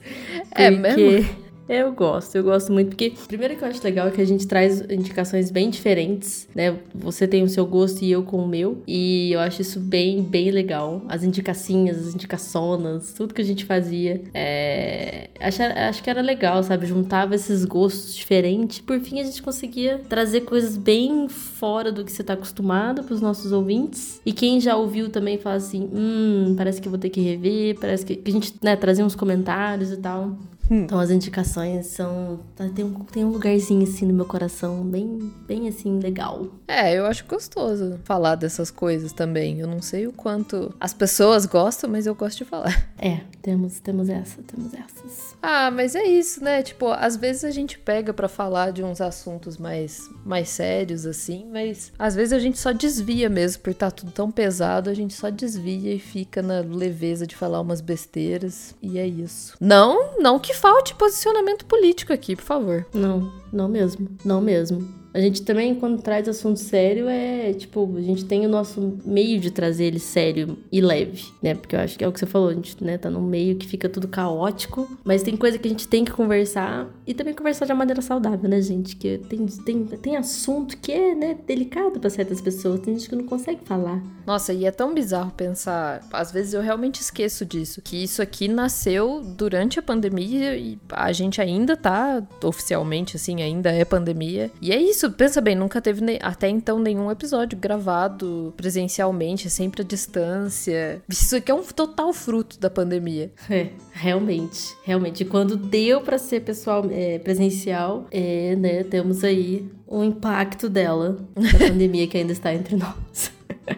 É 0.52 0.70
mesmo? 0.70 1.39
Eu 1.70 1.92
gosto, 1.92 2.34
eu 2.34 2.42
gosto 2.42 2.72
muito, 2.72 2.88
porque 2.88 3.12
primeiro 3.28 3.54
que 3.54 3.62
eu 3.62 3.68
acho 3.68 3.80
legal 3.84 4.08
é 4.08 4.10
que 4.10 4.20
a 4.20 4.24
gente 4.24 4.44
traz 4.44 4.80
indicações 4.90 5.52
bem 5.52 5.70
diferentes, 5.70 6.48
né? 6.52 6.76
Você 6.92 7.28
tem 7.28 7.44
o 7.44 7.48
seu 7.48 7.64
gosto 7.64 8.02
e 8.02 8.10
eu 8.10 8.24
com 8.24 8.38
o 8.38 8.48
meu. 8.48 8.82
E 8.88 9.30
eu 9.30 9.38
acho 9.38 9.62
isso 9.62 9.78
bem, 9.78 10.20
bem 10.20 10.50
legal. 10.50 11.00
As 11.08 11.22
indicacinhas, 11.22 12.08
as 12.08 12.14
indicações, 12.14 13.12
tudo 13.12 13.32
que 13.32 13.40
a 13.40 13.44
gente 13.44 13.64
fazia. 13.64 14.20
É... 14.34 15.30
Acho, 15.38 15.62
acho 15.62 16.02
que 16.02 16.10
era 16.10 16.20
legal, 16.20 16.60
sabe? 16.64 16.86
Juntava 16.86 17.36
esses 17.36 17.64
gostos 17.64 18.16
diferentes. 18.16 18.80
Por 18.80 18.98
fim, 18.98 19.20
a 19.20 19.24
gente 19.24 19.40
conseguia 19.40 20.00
trazer 20.08 20.40
coisas 20.40 20.76
bem 20.76 21.28
fora 21.28 21.92
do 21.92 22.04
que 22.04 22.10
você 22.10 22.24
tá 22.24 22.32
acostumado 22.32 23.04
pros 23.04 23.20
nossos 23.20 23.52
ouvintes. 23.52 24.20
E 24.26 24.32
quem 24.32 24.60
já 24.60 24.74
ouviu 24.74 25.08
também 25.08 25.38
fala 25.38 25.54
assim: 25.54 25.88
hum, 25.94 26.54
parece 26.56 26.80
que 26.80 26.88
vou 26.88 26.98
ter 26.98 27.10
que 27.10 27.20
rever, 27.20 27.78
parece 27.78 28.04
que 28.04 28.20
a 28.26 28.32
gente, 28.32 28.54
né, 28.60 28.74
trazia 28.74 29.04
uns 29.04 29.14
comentários 29.14 29.92
e 29.92 29.98
tal. 29.98 30.36
Hum. 30.70 30.84
Então 30.84 31.00
as 31.00 31.10
indicações 31.10 31.86
são. 31.86 32.40
Tá, 32.54 32.68
tem 32.68 32.84
um, 32.84 32.94
tem 33.04 33.24
um 33.24 33.30
lugarzinho 33.30 33.82
assim 33.82 34.06
no 34.06 34.14
meu 34.14 34.24
coração, 34.24 34.84
bem, 34.84 35.32
bem 35.46 35.68
assim, 35.68 35.98
legal. 35.98 36.46
É, 36.68 36.96
eu 36.96 37.06
acho 37.06 37.24
gostoso 37.26 37.98
falar 38.04 38.36
dessas 38.36 38.70
coisas 38.70 39.12
também. 39.12 39.58
Eu 39.58 39.66
não 39.66 39.82
sei 39.82 40.06
o 40.06 40.12
quanto 40.12 40.72
as 40.78 40.94
pessoas 40.94 41.44
gostam, 41.44 41.90
mas 41.90 42.06
eu 42.06 42.14
gosto 42.14 42.38
de 42.38 42.44
falar. 42.44 42.88
É, 43.02 43.20
temos, 43.40 43.80
temos 43.80 44.10
essa, 44.10 44.42
temos 44.42 44.74
essas. 44.74 45.34
Ah, 45.40 45.70
mas 45.70 45.94
é 45.94 46.04
isso, 46.04 46.44
né? 46.44 46.62
Tipo, 46.62 46.88
às 46.88 47.16
vezes 47.16 47.44
a 47.44 47.50
gente 47.50 47.78
pega 47.78 48.12
para 48.12 48.28
falar 48.28 48.72
de 48.72 48.84
uns 48.84 49.00
assuntos 49.00 49.56
mais, 49.56 50.06
mais 50.22 50.50
sérios, 50.50 51.06
assim, 51.06 51.48
mas 51.50 51.90
às 51.98 52.14
vezes 52.14 52.34
a 52.34 52.38
gente 52.38 52.58
só 52.58 52.72
desvia 52.72 53.30
mesmo, 53.30 53.62
por 53.62 53.70
estar 53.70 53.90
tá 53.90 53.96
tudo 53.96 54.12
tão 54.12 54.30
pesado, 54.30 54.90
a 54.90 54.94
gente 54.94 55.14
só 55.14 55.30
desvia 55.30 55.94
e 55.94 55.98
fica 55.98 56.42
na 56.42 56.60
leveza 56.60 57.26
de 57.26 57.34
falar 57.34 57.62
umas 57.62 57.80
besteiras. 57.80 58.74
E 58.82 58.98
é 58.98 59.06
isso. 59.06 59.56
Não, 59.58 60.18
não 60.18 60.38
que 60.38 60.52
falte 60.60 60.94
posicionamento 60.94 61.64
político 61.64 62.12
aqui, 62.12 62.36
por 62.36 62.44
favor. 62.44 62.86
Não, 62.92 63.32
não 63.52 63.68
mesmo. 63.68 64.08
Não 64.24 64.40
mesmo. 64.40 64.99
A 65.12 65.20
gente 65.20 65.42
também, 65.42 65.74
quando 65.74 66.00
traz 66.00 66.28
assunto 66.28 66.58
sério, 66.58 67.08
é 67.08 67.52
tipo, 67.52 67.96
a 67.96 68.00
gente 68.00 68.24
tem 68.24 68.46
o 68.46 68.48
nosso 68.48 68.98
meio 69.04 69.40
de 69.40 69.50
trazer 69.50 69.84
ele 69.86 69.98
sério 69.98 70.56
e 70.70 70.80
leve, 70.80 71.24
né? 71.42 71.54
Porque 71.54 71.74
eu 71.74 71.80
acho 71.80 71.98
que 71.98 72.04
é 72.04 72.08
o 72.08 72.12
que 72.12 72.20
você 72.20 72.26
falou, 72.26 72.48
a 72.48 72.54
gente 72.54 72.82
né, 72.82 72.96
tá 72.96 73.10
num 73.10 73.22
meio 73.22 73.56
que 73.56 73.66
fica 73.66 73.88
tudo 73.88 74.06
caótico, 74.08 74.88
mas 75.04 75.22
tem 75.22 75.36
coisa 75.36 75.58
que 75.58 75.66
a 75.66 75.70
gente 75.70 75.88
tem 75.88 76.04
que 76.04 76.12
conversar 76.12 76.88
e 77.06 77.12
também 77.12 77.34
conversar 77.34 77.66
de 77.66 77.72
uma 77.72 77.78
maneira 77.78 78.00
saudável, 78.00 78.48
né, 78.48 78.60
gente? 78.62 78.96
Que 78.96 79.18
tem, 79.18 79.46
tem, 79.46 79.84
tem 79.84 80.16
assunto 80.16 80.76
que 80.78 80.92
é, 80.92 81.14
né, 81.14 81.36
delicado 81.46 81.98
para 81.98 82.10
certas 82.10 82.40
pessoas, 82.40 82.80
tem 82.80 82.96
gente 82.96 83.08
que 83.08 83.16
não 83.16 83.24
consegue 83.24 83.60
falar. 83.64 84.02
Nossa, 84.26 84.52
e 84.52 84.64
é 84.64 84.70
tão 84.70 84.94
bizarro 84.94 85.32
pensar, 85.32 86.06
às 86.12 86.30
vezes 86.30 86.54
eu 86.54 86.62
realmente 86.62 87.00
esqueço 87.00 87.44
disso, 87.44 87.82
que 87.82 88.02
isso 88.02 88.22
aqui 88.22 88.46
nasceu 88.46 89.22
durante 89.36 89.78
a 89.78 89.82
pandemia 89.82 90.56
e 90.56 90.78
a 90.90 91.10
gente 91.12 91.40
ainda 91.40 91.76
tá 91.76 92.22
oficialmente, 92.44 93.16
assim, 93.16 93.42
ainda 93.42 93.70
é 93.70 93.84
pandemia. 93.84 94.50
E 94.60 94.72
é 94.72 94.80
isso 94.80 94.99
isso, 95.00 95.10
pensa 95.12 95.40
bem, 95.40 95.54
nunca 95.54 95.80
teve 95.80 96.18
até 96.20 96.48
então 96.48 96.78
nenhum 96.78 97.10
episódio 97.10 97.58
gravado 97.58 98.52
presencialmente, 98.56 99.46
é 99.46 99.50
sempre 99.50 99.80
à 99.80 99.84
distância. 99.84 101.02
Isso 101.08 101.36
aqui 101.36 101.50
é 101.50 101.54
um 101.54 101.62
total 101.62 102.12
fruto 102.12 102.60
da 102.60 102.68
pandemia. 102.68 103.32
É, 103.48 103.68
realmente, 103.92 104.76
realmente. 104.84 105.22
E 105.22 105.26
quando 105.26 105.56
deu 105.56 106.02
para 106.02 106.18
ser 106.18 106.40
pessoal 106.40 106.84
é, 106.90 107.18
presencial, 107.18 108.06
é, 108.10 108.54
né, 108.56 108.84
temos 108.84 109.24
aí 109.24 109.70
o 109.86 110.04
impacto 110.04 110.68
dela, 110.68 111.18
da 111.34 111.58
pandemia 111.68 112.06
que 112.06 112.18
ainda 112.18 112.32
está 112.32 112.52
entre 112.52 112.76
nós. 112.76 113.32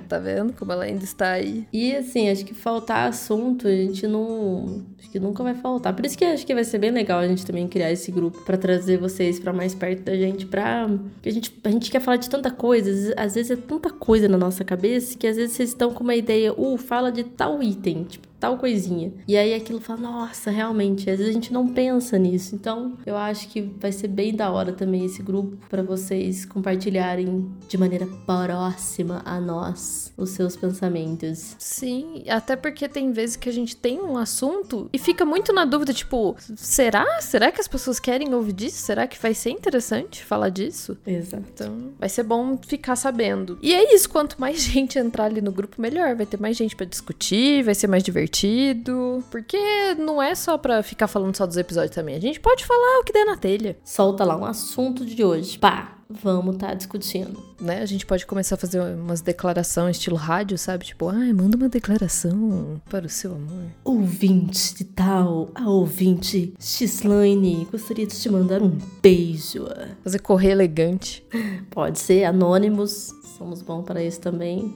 tá 0.09 0.19
vendo 0.19 0.53
como 0.53 0.73
ela 0.73 0.85
ainda 0.85 1.05
está 1.05 1.33
aí? 1.33 1.67
E 1.73 1.95
assim, 1.95 2.29
acho 2.31 2.45
que 2.45 2.55
faltar 2.55 3.09
assunto, 3.09 3.69
a 3.69 3.71
gente 3.71 4.07
não. 4.07 4.85
Acho 5.03 5.11
que 5.11 5.19
nunca 5.19 5.43
vai 5.43 5.53
faltar. 5.53 5.93
Por 5.97 6.07
isso 6.07 6.17
que 6.17 6.25
acho 6.25 6.47
que 6.47 6.55
vai 6.55 6.63
ser 6.63 6.79
bem 6.79 6.93
legal 6.93 7.19
a 7.19 7.27
gente 7.27 7.45
também 7.45 7.67
criar 7.67 7.91
esse 7.91 8.13
grupo 8.13 8.41
para 8.43 8.57
trazer 8.57 8.99
vocês 8.99 9.41
para 9.41 9.53
mais 9.53 9.75
perto 9.75 10.05
da 10.05 10.17
gente, 10.17 10.47
pra. 10.47 10.85
a 10.87 11.31
gente, 11.31 11.53
a 11.65 11.71
gente 11.71 11.91
quer 11.91 12.01
falar 12.01 12.19
de 12.19 12.31
tanta 12.31 12.53
coisa, 12.53 13.13
às 13.17 13.35
vezes 13.35 13.51
é 13.51 13.57
tanta 13.57 13.91
coisa 13.91 14.29
na 14.29 14.39
nossa 14.39 14.63
cabeça 14.63 15.19
que 15.19 15.27
às 15.27 15.37
vezes 15.37 15.57
vocês 15.57 15.71
estão 15.71 15.93
com 15.93 16.05
uma 16.05 16.15
ideia, 16.15 16.55
uh, 16.57 16.79
fala 16.79 17.11
de 17.11 17.25
tal 17.25 17.61
item. 17.61 18.05
Tipo, 18.05 18.29
tal 18.39 18.59
coisinha. 18.59 19.13
E 19.27 19.37
aí 19.37 19.55
aquilo 19.55 19.81
fala, 19.81 20.01
nossa, 20.01 20.51
realmente, 20.51 21.09
às 21.09 21.19
vezes 21.19 21.31
a 21.31 21.33
gente 21.33 21.53
não 21.53 21.69
pensa 21.69 22.19
nisso. 22.19 22.57
Então, 22.57 22.95
eu 23.07 23.17
acho 23.17 23.49
que 23.49 23.61
vai 23.61 23.93
ser 23.93 24.09
bem 24.09 24.35
da 24.35 24.51
hora 24.51 24.73
também 24.73 25.05
esse 25.05 25.23
grupo 25.23 25.57
para 25.69 25.83
vocês 25.83 26.45
compartilharem 26.45 27.49
de 27.69 27.79
maneira 27.79 28.07
próxima 28.27 29.23
a 29.25 29.41
nós 29.41 30.12
os 30.17 30.31
seus 30.31 30.57
pensamentos. 30.57 31.57
Sim, 31.59 32.25
até 32.29 32.57
porque 32.57 32.89
tem 32.89 33.13
vezes 33.13 33.37
que 33.37 33.49
a 33.49 33.53
gente 33.53 33.77
tem 33.77 34.01
um 34.01 34.17
assunto 34.17 34.89
e 34.93 34.99
fica 34.99 35.25
muito 35.25 35.53
na 35.53 35.65
dúvida, 35.65 35.93
tipo, 35.93 36.37
será? 36.57 37.21
Será 37.21 37.51
que 37.51 37.61
as 37.61 37.69
pessoas 37.69 37.99
querem 37.99 38.35
ouvir 38.35 38.53
disso? 38.53 38.79
Será 38.79 39.07
que 39.07 39.21
vai 39.21 39.35
ser 39.35 39.51
interessante 39.51 40.25
falar 40.25 40.49
disso? 40.49 40.97
Exato. 41.07 41.45
Então, 41.53 41.93
vai 41.99 42.09
ser 42.09 42.23
bom 42.23 42.59
ficar 42.67 42.97
sabendo. 42.97 43.59
E 43.63 43.75
é 43.75 43.95
isso, 43.95 44.09
quanto 44.09 44.41
mais 44.41 44.61
gente 44.63 44.99
entrar 44.99 45.25
ali 45.25 45.41
no 45.41 45.53
grupo, 45.53 45.81
melhor. 45.81 46.15
Vai 46.15 46.27
ter 46.27 46.41
mais 46.41 46.57
gente 46.57 46.77
para 46.77 46.87
discutir, 46.87 47.63
vai 47.63 47.75
ser 47.75 47.87
mais 47.87 48.03
divertido 48.03 48.23
divertido. 48.23 49.25
Porque 49.31 49.95
não 49.99 50.23
é 50.23 50.35
só 50.35 50.57
pra 50.59 50.83
ficar 50.83 51.09
falando 51.09 51.37
só 51.37 51.47
dos 51.47 51.57
episódios 51.57 51.95
também. 51.95 52.15
A 52.15 52.21
gente 52.21 52.41
pode 52.41 52.65
falar 52.65 53.01
o 53.01 53.05
que 53.05 53.13
der 53.13 53.25
na 53.25 53.37
telha. 53.37 53.77
Solta 53.85 54.25
lá 54.25 54.37
um 54.37 54.45
assunto 54.45 55.05
de 55.05 55.25
hoje. 55.25 55.59
Pá, 55.59 55.99
vamos 56.23 56.57
tá 56.57 56.75
discutindo. 56.75 57.43
Né? 57.61 57.81
A 57.81 57.87
gente 57.87 58.05
pode 58.05 58.27
começar 58.27 58.57
a 58.57 58.59
fazer 58.59 58.81
umas 58.81 59.21
declarações 59.21 59.97
estilo 59.97 60.17
rádio, 60.17 60.59
sabe? 60.59 60.85
Tipo, 60.85 61.09
ai, 61.09 61.33
manda 61.33 61.57
uma 61.57 61.69
declaração 61.69 62.81
para 62.91 63.07
o 63.07 63.09
seu 63.09 63.35
amor. 63.35 63.65
Ouvinte 63.85 64.75
de 64.75 64.85
tal, 64.85 65.51
a 65.55 65.69
ouvinte 65.69 66.53
Xlaine, 66.59 67.67
gostaria 67.71 68.07
de 68.07 68.19
te 68.19 68.29
mandar 68.29 68.63
um 68.63 68.77
beijo. 69.03 69.67
Fazer 70.03 70.19
correr 70.19 70.51
elegante. 70.51 71.25
Pode 71.71 71.99
ser, 71.99 72.25
anônimos, 72.25 73.13
somos 73.39 73.63
bons 73.63 73.85
para 73.85 74.03
isso 74.03 74.21
também. 74.21 74.75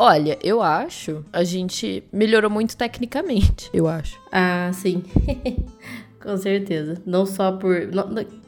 Olha, 0.00 0.38
eu 0.44 0.62
acho 0.62 1.24
a 1.32 1.42
gente 1.42 2.04
melhorou 2.12 2.48
muito 2.48 2.76
tecnicamente, 2.76 3.68
eu 3.74 3.88
acho. 3.88 4.16
Ah, 4.30 4.70
sim. 4.72 5.02
Com 6.20 6.36
certeza. 6.36 7.00
Não 7.06 7.24
só 7.24 7.52
por. 7.52 7.76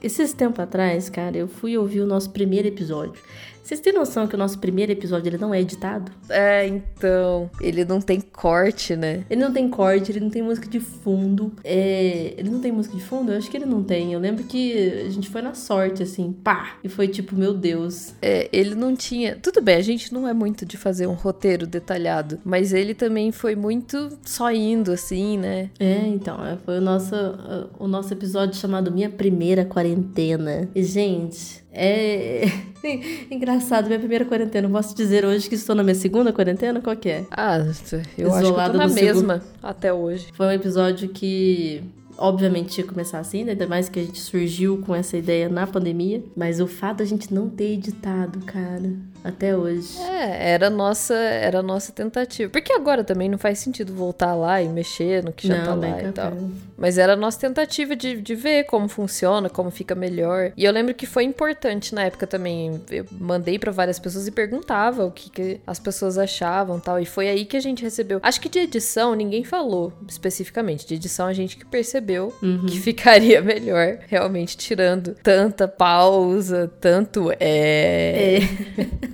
Esses 0.03 0.33
tempos 0.33 0.59
atrás, 0.59 1.09
cara, 1.09 1.37
eu 1.37 1.47
fui 1.47 1.79
ouvir 1.79 2.01
o 2.01 2.07
nosso 2.07 2.31
primeiro 2.31 2.67
episódio. 2.67 3.23
Vocês 3.71 3.79
têm 3.79 3.93
noção 3.93 4.27
que 4.27 4.35
o 4.35 4.39
nosso 4.39 4.59
primeiro 4.59 4.91
episódio 4.91 5.29
ele 5.29 5.39
não 5.39 5.55
é 5.55 5.61
editado? 5.61 6.11
É, 6.29 6.67
então. 6.67 7.49
Ele 7.61 7.85
não 7.85 8.01
tem 8.01 8.21
corte, 8.21 8.97
né? 8.97 9.25
Ele 9.31 9.41
não 9.41 9.53
tem 9.53 9.69
corte, 9.69 10.11
ele 10.11 10.19
não 10.19 10.29
tem 10.29 10.43
música 10.43 10.69
de 10.69 10.81
fundo. 10.81 11.53
É... 11.63 12.35
Ele 12.37 12.51
não 12.51 12.59
tem 12.59 12.73
música 12.73 12.97
de 12.97 13.03
fundo? 13.05 13.31
Eu 13.31 13.39
acho 13.39 13.49
que 13.49 13.57
ele 13.57 13.67
não 13.67 13.81
tem. 13.81 14.13
Eu 14.13 14.19
lembro 14.19 14.43
que 14.43 15.05
a 15.07 15.09
gente 15.09 15.31
foi 15.31 15.41
na 15.41 15.55
sorte, 15.55 16.03
assim, 16.03 16.33
pá! 16.33 16.79
E 16.83 16.89
foi 16.89 17.07
tipo, 17.07 17.37
meu 17.37 17.55
Deus. 17.55 18.13
É, 18.21 18.49
ele 18.53 18.75
não 18.75 18.97
tinha. 18.97 19.37
Tudo 19.37 19.63
bem, 19.63 19.77
a 19.77 19.83
gente 19.83 20.13
não 20.13 20.27
é 20.27 20.35
muito 20.35 20.67
de 20.67 20.77
fazer 20.77 21.07
um 21.07 21.15
roteiro 21.15 21.65
detalhado, 21.65 22.41
mas 22.45 22.73
ele 22.73 22.93
também 22.93 23.31
foi 23.31 23.55
muito 23.55 24.19
só 24.25 24.51
indo, 24.51 24.91
assim, 24.91 25.39
né? 25.39 25.71
É, 25.79 26.09
então. 26.09 26.45
É, 26.45 26.57
foi 26.57 26.79
o 26.79 26.81
nosso, 26.81 27.15
o 27.79 27.87
nosso 27.87 28.13
episódio 28.13 28.57
chamado 28.57 28.91
Minha 28.91 29.11
Primeira 29.11 29.65
Quarentena. 29.65 30.69
E, 30.75 30.83
gente, 30.83 31.60
é 31.73 32.45
engraçado, 33.31 33.87
minha 33.87 33.99
primeira 33.99 34.25
quarentena. 34.25 34.69
Posso 34.69 34.95
dizer 34.95 35.25
hoje 35.25 35.49
que 35.49 35.55
estou 35.55 35.75
na 35.75 35.83
minha 35.83 35.95
segunda 35.95 36.33
quarentena? 36.33 36.81
Qual 36.81 36.97
que 36.97 37.09
é? 37.09 37.25
Ah, 37.31 37.59
eu 38.19 38.33
acho 38.33 38.53
que 38.55 38.61
eu 38.61 38.73
tô 38.73 38.79
na 38.79 38.89
mesma 38.89 39.35
segundo... 39.39 39.43
até 39.63 39.93
hoje. 39.93 40.29
Foi 40.33 40.47
um 40.47 40.53
episódio 40.53 41.09
que 41.09 41.83
obviamente 42.19 42.79
ia 42.79 42.87
começar 42.87 43.19
assim, 43.19 43.45
né? 43.45 43.53
ainda 43.53 43.67
mais 43.67 43.89
que 43.89 43.99
a 43.99 44.03
gente 44.03 44.21
surgiu 44.21 44.79
com 44.79 44.95
essa 44.95 45.17
ideia 45.17 45.49
na 45.49 45.67
pandemia. 45.67 46.23
Mas 46.37 46.61
o 46.61 46.67
fato 46.67 46.99
da 46.99 47.05
gente 47.05 47.33
não 47.33 47.49
ter 47.49 47.73
editado, 47.73 48.41
cara, 48.41 48.93
até 49.23 49.57
hoje. 49.57 49.99
É, 50.01 50.53
era 50.53 50.71
nossa, 50.71 51.15
era 51.15 51.63
nossa 51.63 51.93
tentativa. 51.93 52.51
Porque 52.51 52.73
agora 52.73 53.05
também 53.05 53.29
não 53.29 53.39
faz 53.39 53.59
sentido 53.59 53.95
voltar 53.95 54.35
lá 54.35 54.63
e 54.63 54.69
mexer 54.69 55.23
no 55.23 55.33
que 55.33 55.47
já 55.47 55.59
não, 55.59 55.65
tá 55.65 55.75
lá 55.75 56.03
e 56.03 56.13
tal. 56.13 56.33
Mas 56.77 56.99
era 56.99 57.13
a 57.13 57.17
nossa 57.17 57.39
tentativa 57.39 57.95
de, 57.95 58.21
de 58.21 58.35
ver 58.35 58.65
como 58.65 58.89
funciona, 58.89 59.51
como 59.51 59.71
fica 59.71 59.95
melhor. 59.95 60.53
E 60.57 60.65
eu 60.65 60.73
lembro 60.73 60.95
que 60.95 61.07
foi 61.07 61.25
importante 61.25 61.95
na 61.95 62.05
época 62.05 62.27
também. 62.27 62.81
Eu 62.91 63.07
mandei 63.13 63.59
para 63.59 63.71
várias 63.71 63.99
pessoas 63.99 64.27
e 64.27 64.31
perguntava 64.31 65.05
o 65.05 65.11
que, 65.11 65.31
que 65.31 65.61
as 65.67 65.79
pessoas 65.79 66.17
achavam 66.17 66.81
tal. 66.81 66.99
E 66.99 67.05
foi 67.05 67.29
aí 67.29 67.45
que 67.45 67.57
a 67.57 67.61
gente 67.61 67.83
recebeu. 67.83 68.21
Acho 68.23 68.41
que 68.41 68.49
de 68.49 68.61
edição 68.61 69.15
ninguém 69.15 69.45
falou 69.45 69.93
especificamente. 70.09 70.87
De 70.87 70.95
edição 70.95 71.27
a 71.27 71.33
gente 71.33 71.57
que 71.57 71.65
percebeu 71.67 72.33
uhum. 72.43 72.67
que 72.67 72.81
ficaria 72.81 73.43
melhor, 73.43 73.99
realmente 74.07 74.57
tirando 74.57 75.15
tanta 75.23 75.69
pausa, 75.69 76.71
tanto 76.81 77.31
é. 77.39 78.39
é. 78.39 78.41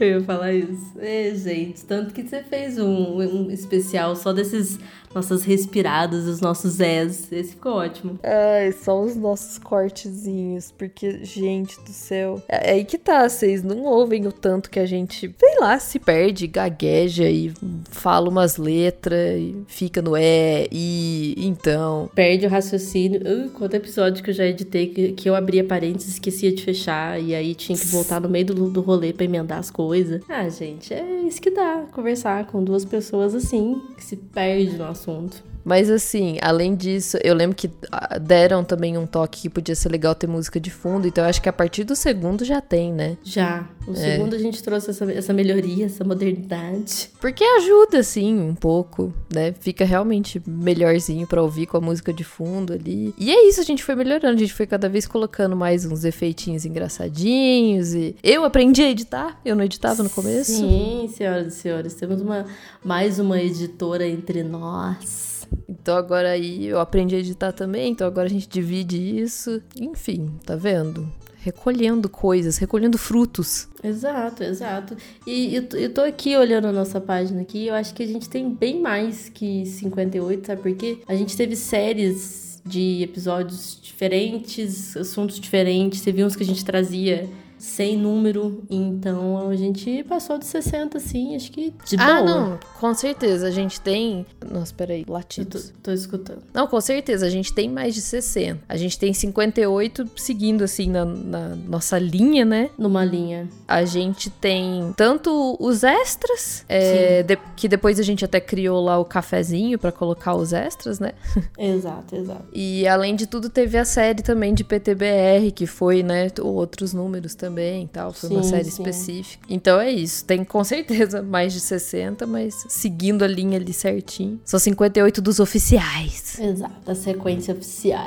Eu 0.10 0.20
ia 0.20 0.24
falar 0.24 0.52
isso. 0.52 0.92
É, 0.98 1.34
gente, 1.34 1.84
tanto 1.84 2.14
que 2.14 2.22
você 2.22 2.42
fez 2.42 2.78
um, 2.78 3.18
um 3.18 3.50
especial 3.50 4.16
só 4.16 4.32
desses 4.32 4.78
nossas 5.14 5.42
respiradas, 5.42 6.26
os 6.26 6.40
nossos 6.40 6.80
S. 6.80 7.34
Esse 7.34 7.50
ficou 7.50 7.74
ótimo. 7.74 8.18
Ai, 8.22 8.72
só 8.72 9.00
os 9.00 9.16
nossos 9.16 9.58
cortezinhos, 9.58 10.72
porque, 10.76 11.24
gente 11.24 11.78
do 11.80 11.90
céu. 11.90 12.42
É, 12.48 12.70
é 12.70 12.74
aí 12.74 12.84
que 12.84 12.96
tá, 12.96 13.28
vocês 13.28 13.62
não 13.62 13.82
ouvem 13.82 14.26
o 14.26 14.32
tanto 14.32 14.70
que 14.70 14.78
a 14.78 14.86
gente, 14.86 15.34
sei 15.38 15.58
lá, 15.58 15.78
se 15.78 15.98
perde, 15.98 16.46
gagueja 16.46 17.28
e 17.28 17.52
fala 17.90 18.28
umas 18.28 18.56
letras 18.56 19.38
e 19.38 19.64
fica 19.66 20.00
no 20.00 20.16
é, 20.16 20.66
e, 20.70 21.34
então. 21.36 22.08
Perde 22.14 22.46
o 22.46 22.48
raciocínio. 22.48 23.20
Uh, 23.20 23.50
quanto 23.50 23.74
episódio 23.74 24.22
que 24.22 24.30
eu 24.30 24.34
já 24.34 24.46
editei 24.46 24.86
que, 24.86 25.12
que 25.12 25.28
eu 25.28 25.34
abria 25.34 25.64
parênteses, 25.64 26.14
esquecia 26.14 26.52
de 26.52 26.62
fechar, 26.62 27.20
e 27.20 27.34
aí 27.34 27.54
tinha 27.54 27.76
que 27.76 27.86
voltar 27.86 28.20
no 28.20 28.28
meio 28.28 28.46
do, 28.46 28.70
do 28.70 28.80
rolê 28.80 29.12
pra 29.12 29.24
emendar 29.24 29.58
as 29.58 29.70
coisas. 29.70 29.89
Ah, 30.28 30.48
gente, 30.48 30.92
é 30.94 31.22
isso 31.22 31.40
que 31.40 31.50
dá, 31.50 31.86
conversar 31.92 32.46
com 32.46 32.62
duas 32.62 32.84
pessoas 32.84 33.34
assim, 33.34 33.80
que 33.96 34.04
se 34.04 34.16
perde 34.16 34.76
no 34.76 34.84
assunto. 34.84 35.49
Mas 35.64 35.90
assim, 35.90 36.38
além 36.40 36.74
disso, 36.74 37.18
eu 37.22 37.34
lembro 37.34 37.56
que 37.56 37.70
ah, 37.90 38.18
deram 38.18 38.64
também 38.64 38.96
um 38.96 39.06
toque 39.06 39.42
que 39.42 39.50
podia 39.50 39.74
ser 39.74 39.90
legal 39.90 40.14
ter 40.14 40.26
música 40.26 40.58
de 40.58 40.70
fundo, 40.70 41.06
então 41.06 41.24
eu 41.24 41.30
acho 41.30 41.40
que 41.40 41.48
a 41.48 41.52
partir 41.52 41.84
do 41.84 41.94
segundo 41.94 42.44
já 42.44 42.60
tem, 42.60 42.92
né? 42.92 43.16
Já. 43.22 43.68
O 43.86 43.92
é. 43.92 43.94
segundo 43.94 44.34
a 44.34 44.38
gente 44.38 44.62
trouxe 44.62 44.90
essa, 44.90 45.10
essa 45.10 45.32
melhoria, 45.32 45.86
essa 45.86 46.04
modernidade. 46.04 47.10
Porque 47.20 47.42
ajuda, 47.42 47.98
assim, 47.98 48.40
um 48.40 48.54
pouco, 48.54 49.12
né? 49.32 49.52
Fica 49.58 49.84
realmente 49.84 50.40
melhorzinho 50.46 51.26
pra 51.26 51.42
ouvir 51.42 51.66
com 51.66 51.76
a 51.76 51.80
música 51.80 52.12
de 52.12 52.24
fundo 52.24 52.72
ali. 52.72 53.14
E 53.18 53.30
é 53.30 53.48
isso, 53.48 53.60
a 53.60 53.64
gente 53.64 53.82
foi 53.82 53.94
melhorando, 53.94 54.36
a 54.36 54.38
gente 54.38 54.52
foi 54.52 54.66
cada 54.66 54.88
vez 54.88 55.06
colocando 55.06 55.56
mais 55.56 55.84
uns 55.84 56.04
efeitinhos 56.04 56.64
engraçadinhos 56.64 57.94
e 57.94 58.16
eu 58.22 58.44
aprendi 58.44 58.82
a 58.82 58.90
editar, 58.90 59.40
eu 59.44 59.56
não 59.56 59.64
editava 59.64 60.02
no 60.02 60.10
começo. 60.10 60.52
Sim, 60.52 61.10
senhoras 61.14 61.54
e 61.54 61.56
senhores, 61.56 61.94
temos 61.94 62.20
uma 62.20 62.46
mais 62.84 63.18
uma 63.18 63.40
editora 63.40 64.06
entre 64.06 64.42
nós. 64.42 65.29
Então 65.68 65.96
agora 65.96 66.30
aí 66.30 66.66
eu 66.66 66.78
aprendi 66.78 67.14
a 67.14 67.18
editar 67.18 67.52
também, 67.52 67.92
então 67.92 68.06
agora 68.06 68.26
a 68.26 68.30
gente 68.30 68.48
divide 68.48 68.96
isso. 69.20 69.62
Enfim, 69.80 70.30
tá 70.44 70.56
vendo? 70.56 71.10
Recolhendo 71.38 72.08
coisas, 72.08 72.58
recolhendo 72.58 72.98
frutos. 72.98 73.66
Exato, 73.82 74.44
exato. 74.44 74.96
E 75.26 75.54
eu, 75.54 75.92
tô 75.94 76.02
aqui 76.02 76.36
olhando 76.36 76.66
a 76.66 76.72
nossa 76.72 77.00
página 77.00 77.40
aqui, 77.40 77.66
eu 77.66 77.74
acho 77.74 77.94
que 77.94 78.02
a 78.02 78.06
gente 78.06 78.28
tem 78.28 78.52
bem 78.52 78.80
mais 78.80 79.30
que 79.30 79.64
58, 79.64 80.46
sabe 80.46 80.60
por 80.60 80.74
quê? 80.74 80.98
A 81.08 81.14
gente 81.14 81.34
teve 81.36 81.56
séries 81.56 82.60
de 82.64 83.02
episódios 83.02 83.78
diferentes, 83.80 84.94
assuntos 84.96 85.40
diferentes, 85.40 86.02
teve 86.02 86.22
uns 86.22 86.36
que 86.36 86.42
a 86.42 86.46
gente 86.46 86.64
trazia 86.64 87.26
sem 87.60 87.96
número. 87.96 88.64
Então 88.70 89.48
a 89.48 89.54
gente 89.54 90.02
passou 90.04 90.38
de 90.38 90.46
60, 90.46 90.96
assim, 90.96 91.36
acho 91.36 91.52
que 91.52 91.74
de 91.84 91.96
ah, 91.96 92.06
boa. 92.06 92.18
Ah, 92.18 92.22
não, 92.24 92.58
com 92.80 92.94
certeza. 92.94 93.46
A 93.46 93.50
gente 93.50 93.80
tem. 93.80 94.26
Nossa, 94.50 94.74
peraí, 94.74 95.04
latidos. 95.06 95.68
Tô, 95.82 95.90
tô, 95.90 95.92
escutando. 95.92 96.42
Não, 96.54 96.66
com 96.66 96.80
certeza. 96.80 97.26
A 97.26 97.30
gente 97.30 97.52
tem 97.52 97.68
mais 97.68 97.94
de 97.94 98.00
60. 98.00 98.60
A 98.66 98.76
gente 98.76 98.98
tem 98.98 99.12
58 99.12 100.10
seguindo, 100.16 100.64
assim, 100.64 100.88
na, 100.88 101.04
na 101.04 101.48
nossa 101.54 101.98
linha, 101.98 102.44
né? 102.44 102.70
Numa 102.78 103.04
linha. 103.04 103.46
A 103.68 103.84
gente 103.84 104.30
tem 104.30 104.94
tanto 104.96 105.56
os 105.60 105.84
extras, 105.84 106.64
é, 106.66 107.22
de, 107.22 107.36
que 107.56 107.68
depois 107.68 108.00
a 108.00 108.02
gente 108.02 108.24
até 108.24 108.40
criou 108.40 108.82
lá 108.82 108.98
o 108.98 109.04
cafezinho 109.04 109.78
para 109.78 109.92
colocar 109.92 110.34
os 110.34 110.54
extras, 110.54 110.98
né? 110.98 111.12
Exato, 111.58 112.16
exato. 112.16 112.44
E 112.54 112.88
além 112.88 113.14
de 113.14 113.26
tudo, 113.26 113.50
teve 113.50 113.76
a 113.76 113.84
série 113.84 114.22
também 114.22 114.54
de 114.54 114.64
PTBR, 114.64 115.52
que 115.54 115.66
foi, 115.66 116.02
né, 116.02 116.28
outros 116.40 116.94
números 116.94 117.34
também 117.34 117.49
também 117.50 117.86
tal. 117.86 118.12
Foi 118.12 118.28
sim, 118.28 118.36
uma 118.36 118.42
série 118.42 118.64
sim. 118.64 118.70
específica. 118.70 119.46
Então 119.48 119.80
é 119.80 119.90
isso. 119.90 120.24
Tem 120.24 120.44
com 120.44 120.62
certeza 120.64 121.22
mais 121.22 121.52
de 121.52 121.60
60, 121.60 122.26
mas 122.26 122.64
seguindo 122.68 123.22
a 123.22 123.28
linha 123.28 123.58
ali 123.58 123.72
certinho. 123.72 124.40
São 124.44 124.58
58 124.58 125.20
dos 125.20 125.40
oficiais. 125.40 126.38
Exato, 126.38 126.90
a 126.90 126.94
sequência 126.94 127.52
oficial. 127.54 128.00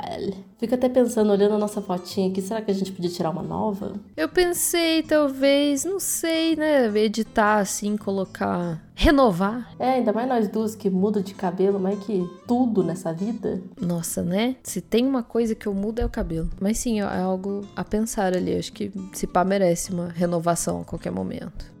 Fico 0.64 0.76
até 0.76 0.88
pensando, 0.88 1.30
olhando 1.30 1.56
a 1.56 1.58
nossa 1.58 1.82
fotinha 1.82 2.30
aqui, 2.30 2.40
será 2.40 2.62
que 2.62 2.70
a 2.70 2.74
gente 2.74 2.90
podia 2.90 3.10
tirar 3.10 3.28
uma 3.28 3.42
nova? 3.42 3.96
Eu 4.16 4.30
pensei, 4.30 5.02
talvez, 5.02 5.84
não 5.84 6.00
sei, 6.00 6.56
né? 6.56 6.86
Editar 6.96 7.58
assim, 7.58 7.98
colocar. 7.98 8.82
Renovar. 8.94 9.74
É, 9.78 9.90
ainda 9.90 10.10
mais 10.10 10.26
nós 10.26 10.48
duas 10.48 10.74
que 10.74 10.88
mudam 10.88 11.22
de 11.22 11.34
cabelo, 11.34 11.78
mais 11.78 11.98
que 11.98 12.26
tudo 12.48 12.82
nessa 12.82 13.12
vida. 13.12 13.60
Nossa, 13.78 14.22
né? 14.22 14.56
Se 14.62 14.80
tem 14.80 15.06
uma 15.06 15.22
coisa 15.22 15.54
que 15.54 15.66
eu 15.66 15.74
mudo 15.74 16.00
é 16.00 16.06
o 16.06 16.08
cabelo. 16.08 16.48
Mas 16.58 16.78
sim, 16.78 17.00
é 17.00 17.20
algo 17.20 17.60
a 17.76 17.84
pensar 17.84 18.34
ali. 18.34 18.56
Acho 18.56 18.72
que 18.72 18.90
se 19.12 19.26
pá 19.26 19.44
merece 19.44 19.92
uma 19.92 20.08
renovação 20.08 20.80
a 20.80 20.84
qualquer 20.84 21.12
momento. 21.12 21.73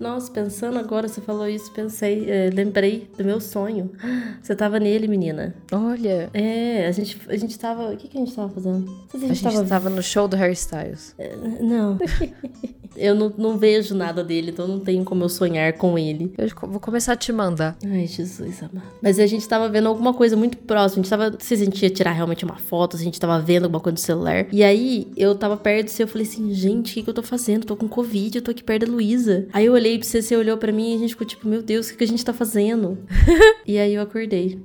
Nossa, 0.00 0.30
pensando 0.30 0.78
agora, 0.78 1.08
você 1.08 1.20
falou 1.20 1.48
isso, 1.48 1.72
pensei, 1.72 2.30
é, 2.30 2.50
lembrei 2.50 3.10
do 3.16 3.24
meu 3.24 3.40
sonho. 3.40 3.90
Você 4.40 4.54
tava 4.54 4.78
nele, 4.78 5.08
menina. 5.08 5.54
Olha. 5.72 6.30
É, 6.32 6.86
a 6.86 6.92
gente, 6.92 7.20
a 7.28 7.36
gente 7.36 7.58
tava. 7.58 7.90
O 7.90 7.96
que, 7.96 8.08
que 8.08 8.16
a 8.16 8.20
gente 8.20 8.34
tava 8.34 8.48
fazendo? 8.48 8.88
a 9.12 9.18
gente, 9.18 9.30
a 9.30 9.34
gente 9.34 9.42
tava... 9.42 9.66
tava 9.66 9.90
no 9.90 10.02
show 10.02 10.28
do 10.28 10.36
Harry 10.36 10.52
Styles. 10.52 11.14
É, 11.18 11.36
não. 11.60 11.98
eu 12.96 13.14
não, 13.14 13.32
não 13.36 13.58
vejo 13.58 13.94
nada 13.94 14.24
dele, 14.24 14.50
então 14.50 14.66
não 14.66 14.80
tenho 14.80 15.04
como 15.04 15.22
eu 15.22 15.28
sonhar 15.28 15.72
com 15.74 15.98
ele. 15.98 16.32
Eu 16.36 16.48
vou 16.68 16.80
começar 16.80 17.12
a 17.12 17.16
te 17.16 17.32
mandar. 17.32 17.76
Ai, 17.84 18.06
Jesus 18.06 18.62
amado. 18.62 18.86
Mas 19.02 19.18
a 19.18 19.26
gente 19.26 19.48
tava 19.48 19.68
vendo 19.68 19.88
alguma 19.88 20.12
coisa 20.12 20.36
muito 20.36 20.58
próxima. 20.58 21.00
A 21.00 21.02
gente 21.02 21.10
tava. 21.10 21.36
Se 21.38 21.54
a 21.54 21.56
gente 21.56 21.82
ia 21.82 21.90
tirar 21.90 22.12
realmente 22.12 22.44
uma 22.44 22.56
foto, 22.56 22.96
se 22.96 23.02
a 23.02 23.04
gente 23.04 23.20
tava 23.20 23.38
vendo 23.40 23.64
alguma 23.64 23.80
coisa 23.80 23.94
no 23.94 24.00
celular. 24.00 24.46
E 24.52 24.64
aí, 24.64 25.06
eu 25.16 25.34
tava 25.34 25.56
perto 25.56 25.86
do 25.86 25.90
seu, 25.90 26.04
eu 26.04 26.08
falei 26.08 26.26
assim, 26.26 26.52
gente, 26.52 26.90
o 26.90 26.94
que, 26.94 27.02
que 27.02 27.10
eu 27.10 27.14
tô 27.14 27.22
fazendo? 27.22 27.68
tô 27.68 27.76
com 27.76 27.88
Covid, 27.88 28.38
eu 28.38 28.42
tô 28.42 28.50
aqui 28.50 28.64
perto 28.64 28.86
da 28.86 28.92
Luísa. 28.92 29.46
Aí 29.52 29.66
eu 29.66 29.74
olhei 29.74 29.98
pra 29.98 30.06
você, 30.06 30.22
você 30.22 30.36
olhou 30.36 30.56
para 30.56 30.72
mim 30.72 30.92
e 30.92 30.96
a 30.96 30.98
gente 30.98 31.10
ficou 31.10 31.26
tipo, 31.26 31.46
meu 31.46 31.62
Deus, 31.62 31.86
o 31.86 31.90
que, 31.90 31.98
que 31.98 32.04
a 32.04 32.08
gente 32.08 32.24
tá 32.24 32.32
fazendo? 32.32 32.98
e 33.66 33.78
aí 33.78 33.94
eu 33.94 34.02
acordei. 34.02 34.58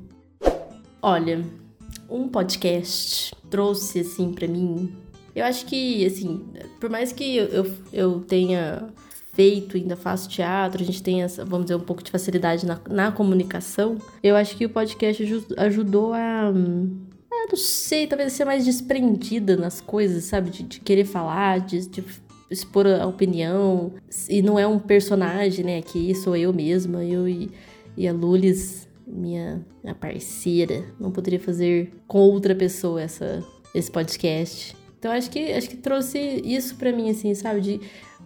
Olha, 1.02 1.44
um 2.10 2.30
podcast 2.30 3.36
trouxe 3.50 4.00
assim 4.00 4.32
para 4.32 4.48
mim. 4.48 5.03
Eu 5.36 5.46
acho 5.46 5.66
que, 5.66 6.06
assim, 6.06 6.46
por 6.80 6.90
mais 6.90 7.12
que 7.12 7.38
eu, 7.38 7.46
eu, 7.46 7.72
eu 7.92 8.20
tenha 8.22 8.88
feito, 9.34 9.78
ainda 9.78 9.96
faço 9.96 10.30
teatro, 10.30 10.82
a 10.82 10.86
gente 10.86 11.02
tem 11.02 11.24
essa, 11.24 11.44
vamos 11.44 11.66
dizer, 11.66 11.76
um 11.76 11.84
pouco 11.84 12.04
de 12.04 12.12
facilidade 12.12 12.66
na, 12.66 12.80
na 12.88 13.12
comunicação, 13.12 13.98
eu 14.22 14.36
acho 14.36 14.56
que 14.56 14.66
o 14.66 14.70
podcast 14.70 15.24
ajudou 15.58 16.14
a. 16.14 16.52
Eu 16.54 17.48
não 17.50 17.56
sei, 17.58 18.08
talvez 18.08 18.32
ser 18.34 18.46
mais 18.46 18.64
desprendida 18.64 19.58
nas 19.58 19.82
coisas, 19.82 20.24
sabe? 20.26 20.50
De, 20.50 20.64
de 20.64 20.80
querer 20.80 21.04
falar, 21.04 21.60
de, 21.60 21.88
de 21.90 22.04
expor 22.50 22.86
a 22.88 23.06
opinião. 23.06 23.94
E 24.30 24.42
não 24.42 24.58
é 24.58 24.66
um 24.68 24.80
personagem, 24.80 25.66
né? 25.66 25.78
Aqui 25.80 26.14
sou 26.16 26.36
eu 26.38 26.54
mesma, 26.54 27.04
eu 27.04 27.28
e, 27.28 27.52
e 27.98 28.08
a 28.08 28.14
Lulis, 28.14 28.88
minha, 29.06 29.66
minha 29.84 29.96
parceira. 29.96 30.86
Não 31.00 31.12
poderia 31.12 31.40
fazer 31.40 31.92
com 32.08 32.20
outra 32.20 32.56
pessoa 32.56 33.02
essa, 33.02 33.44
esse 33.74 33.92
podcast. 33.92 34.76
Então 35.04 35.12
acho 35.12 35.30
que 35.30 35.52
acho 35.52 35.70
que 35.70 35.76
trouxe 35.76 36.18
isso 36.46 36.78
para 36.78 36.90
mim, 36.94 37.10
assim, 37.10 37.36
sabe? 37.36 37.60
De, 37.60 37.82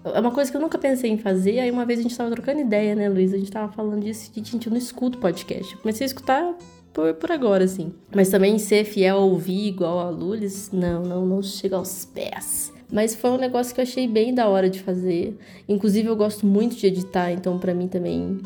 é 0.06 0.20
uma 0.20 0.30
coisa 0.30 0.52
que 0.52 0.56
eu 0.56 0.62
nunca 0.62 0.78
pensei 0.78 1.10
em 1.10 1.18
fazer. 1.18 1.58
Aí 1.58 1.72
uma 1.72 1.88
vez 1.88 2.00
a 2.00 2.04
gente 2.04 2.16
tava 2.16 2.30
trocando 2.30 2.62
ideia, 2.62 2.94
né, 2.94 3.10
Luiz? 3.10 3.34
A 3.34 3.38
gente 3.38 3.50
tava 3.50 3.74
falando 3.74 4.04
disso 4.04 4.30
e, 4.36 4.44
gente, 4.44 4.68
eu 4.68 4.72
não 4.72 4.78
escuto 4.78 5.18
podcast. 5.18 5.74
Eu 5.74 5.80
comecei 5.80 6.06
a 6.06 6.10
escutar 6.10 6.56
por, 6.94 7.16
por 7.16 7.32
agora, 7.32 7.64
assim. 7.64 7.92
Mas 8.16 8.30
também 8.30 8.60
ser 8.60 8.84
fiel 8.84 9.18
a 9.18 9.22
ouvir 9.22 9.70
igual 9.70 9.98
a 9.98 10.12
Lulis, 10.12 10.70
não, 10.72 11.02
não, 11.02 11.26
não 11.26 11.42
chega 11.42 11.78
aos 11.78 12.06
pés. 12.06 12.72
Mas 12.94 13.16
foi 13.16 13.32
um 13.32 13.38
negócio 13.40 13.74
que 13.74 13.82
eu 13.82 13.84
achei 13.84 14.08
bem 14.08 14.32
da 14.32 14.48
hora 14.48 14.70
de 14.70 14.80
fazer. 14.80 15.36
Inclusive, 15.68 16.08
eu 16.08 16.16
gosto 16.16 16.46
muito 16.46 16.76
de 16.76 16.86
editar, 16.86 17.32
então 17.32 17.58
para 17.58 17.74
mim 17.74 17.88
também 17.88 18.40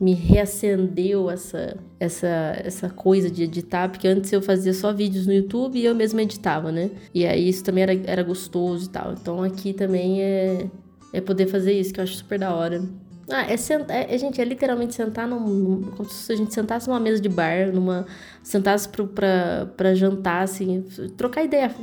me 0.00 0.14
reacendeu 0.14 1.28
essa, 1.28 1.76
essa, 1.98 2.28
essa 2.64 2.88
coisa 2.88 3.28
de 3.30 3.42
editar, 3.42 3.88
porque 3.88 4.06
antes 4.06 4.32
eu 4.32 4.40
fazia 4.40 4.72
só 4.72 4.92
vídeos 4.92 5.26
no 5.26 5.32
YouTube 5.32 5.78
e 5.78 5.84
eu 5.84 5.94
mesma 5.94 6.22
editava, 6.22 6.70
né? 6.70 6.90
E 7.12 7.26
aí 7.26 7.48
isso 7.48 7.64
também 7.64 7.82
era, 7.82 7.94
era 8.04 8.22
gostoso 8.22 8.86
e 8.86 8.88
tal. 8.90 9.12
Então 9.12 9.42
aqui 9.42 9.72
também 9.72 10.22
é, 10.22 10.66
é 11.12 11.20
poder 11.20 11.46
fazer 11.48 11.72
isso, 11.72 11.92
que 11.92 11.98
eu 11.98 12.04
acho 12.04 12.14
super 12.14 12.38
da 12.38 12.54
hora. 12.54 12.82
Ah, 13.30 13.42
é, 13.42 13.56
sentar, 13.56 13.94
é, 13.94 14.14
é, 14.14 14.18
gente, 14.18 14.40
é 14.40 14.44
literalmente 14.44 14.94
sentar 14.94 15.28
num, 15.28 15.82
como 15.96 16.08
se 16.08 16.32
a 16.32 16.36
gente 16.36 16.54
sentasse 16.54 16.88
numa 16.88 17.00
mesa 17.00 17.20
de 17.20 17.28
bar, 17.28 17.70
numa 17.72 18.06
sentasse 18.42 18.88
pro, 18.88 19.06
pra, 19.06 19.68
pra 19.76 19.94
jantar, 19.94 20.44
assim, 20.44 20.82
trocar 21.16 21.44
ideia, 21.44 21.74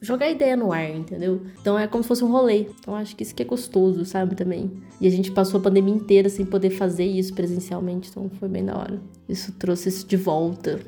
jogar 0.00 0.30
ideia 0.30 0.56
no 0.56 0.72
ar, 0.72 0.90
entendeu? 0.90 1.42
Então 1.60 1.78
é 1.78 1.86
como 1.86 2.02
se 2.02 2.08
fosse 2.08 2.24
um 2.24 2.30
rolê. 2.30 2.66
Então 2.80 2.94
acho 2.94 3.16
que 3.16 3.22
isso 3.22 3.34
que 3.34 3.42
é 3.42 3.46
gostoso, 3.46 4.04
sabe, 4.04 4.34
também. 4.34 4.70
E 5.00 5.06
a 5.06 5.10
gente 5.10 5.30
passou 5.30 5.60
a 5.60 5.62
pandemia 5.62 5.94
inteira 5.94 6.28
sem 6.28 6.44
poder 6.44 6.70
fazer 6.70 7.04
isso 7.04 7.34
presencialmente, 7.34 8.10
então 8.10 8.30
foi 8.38 8.48
bem 8.48 8.64
da 8.64 8.76
hora. 8.76 9.00
Isso 9.28 9.52
trouxe 9.52 9.88
isso 9.88 10.06
de 10.06 10.16
volta. 10.16 10.80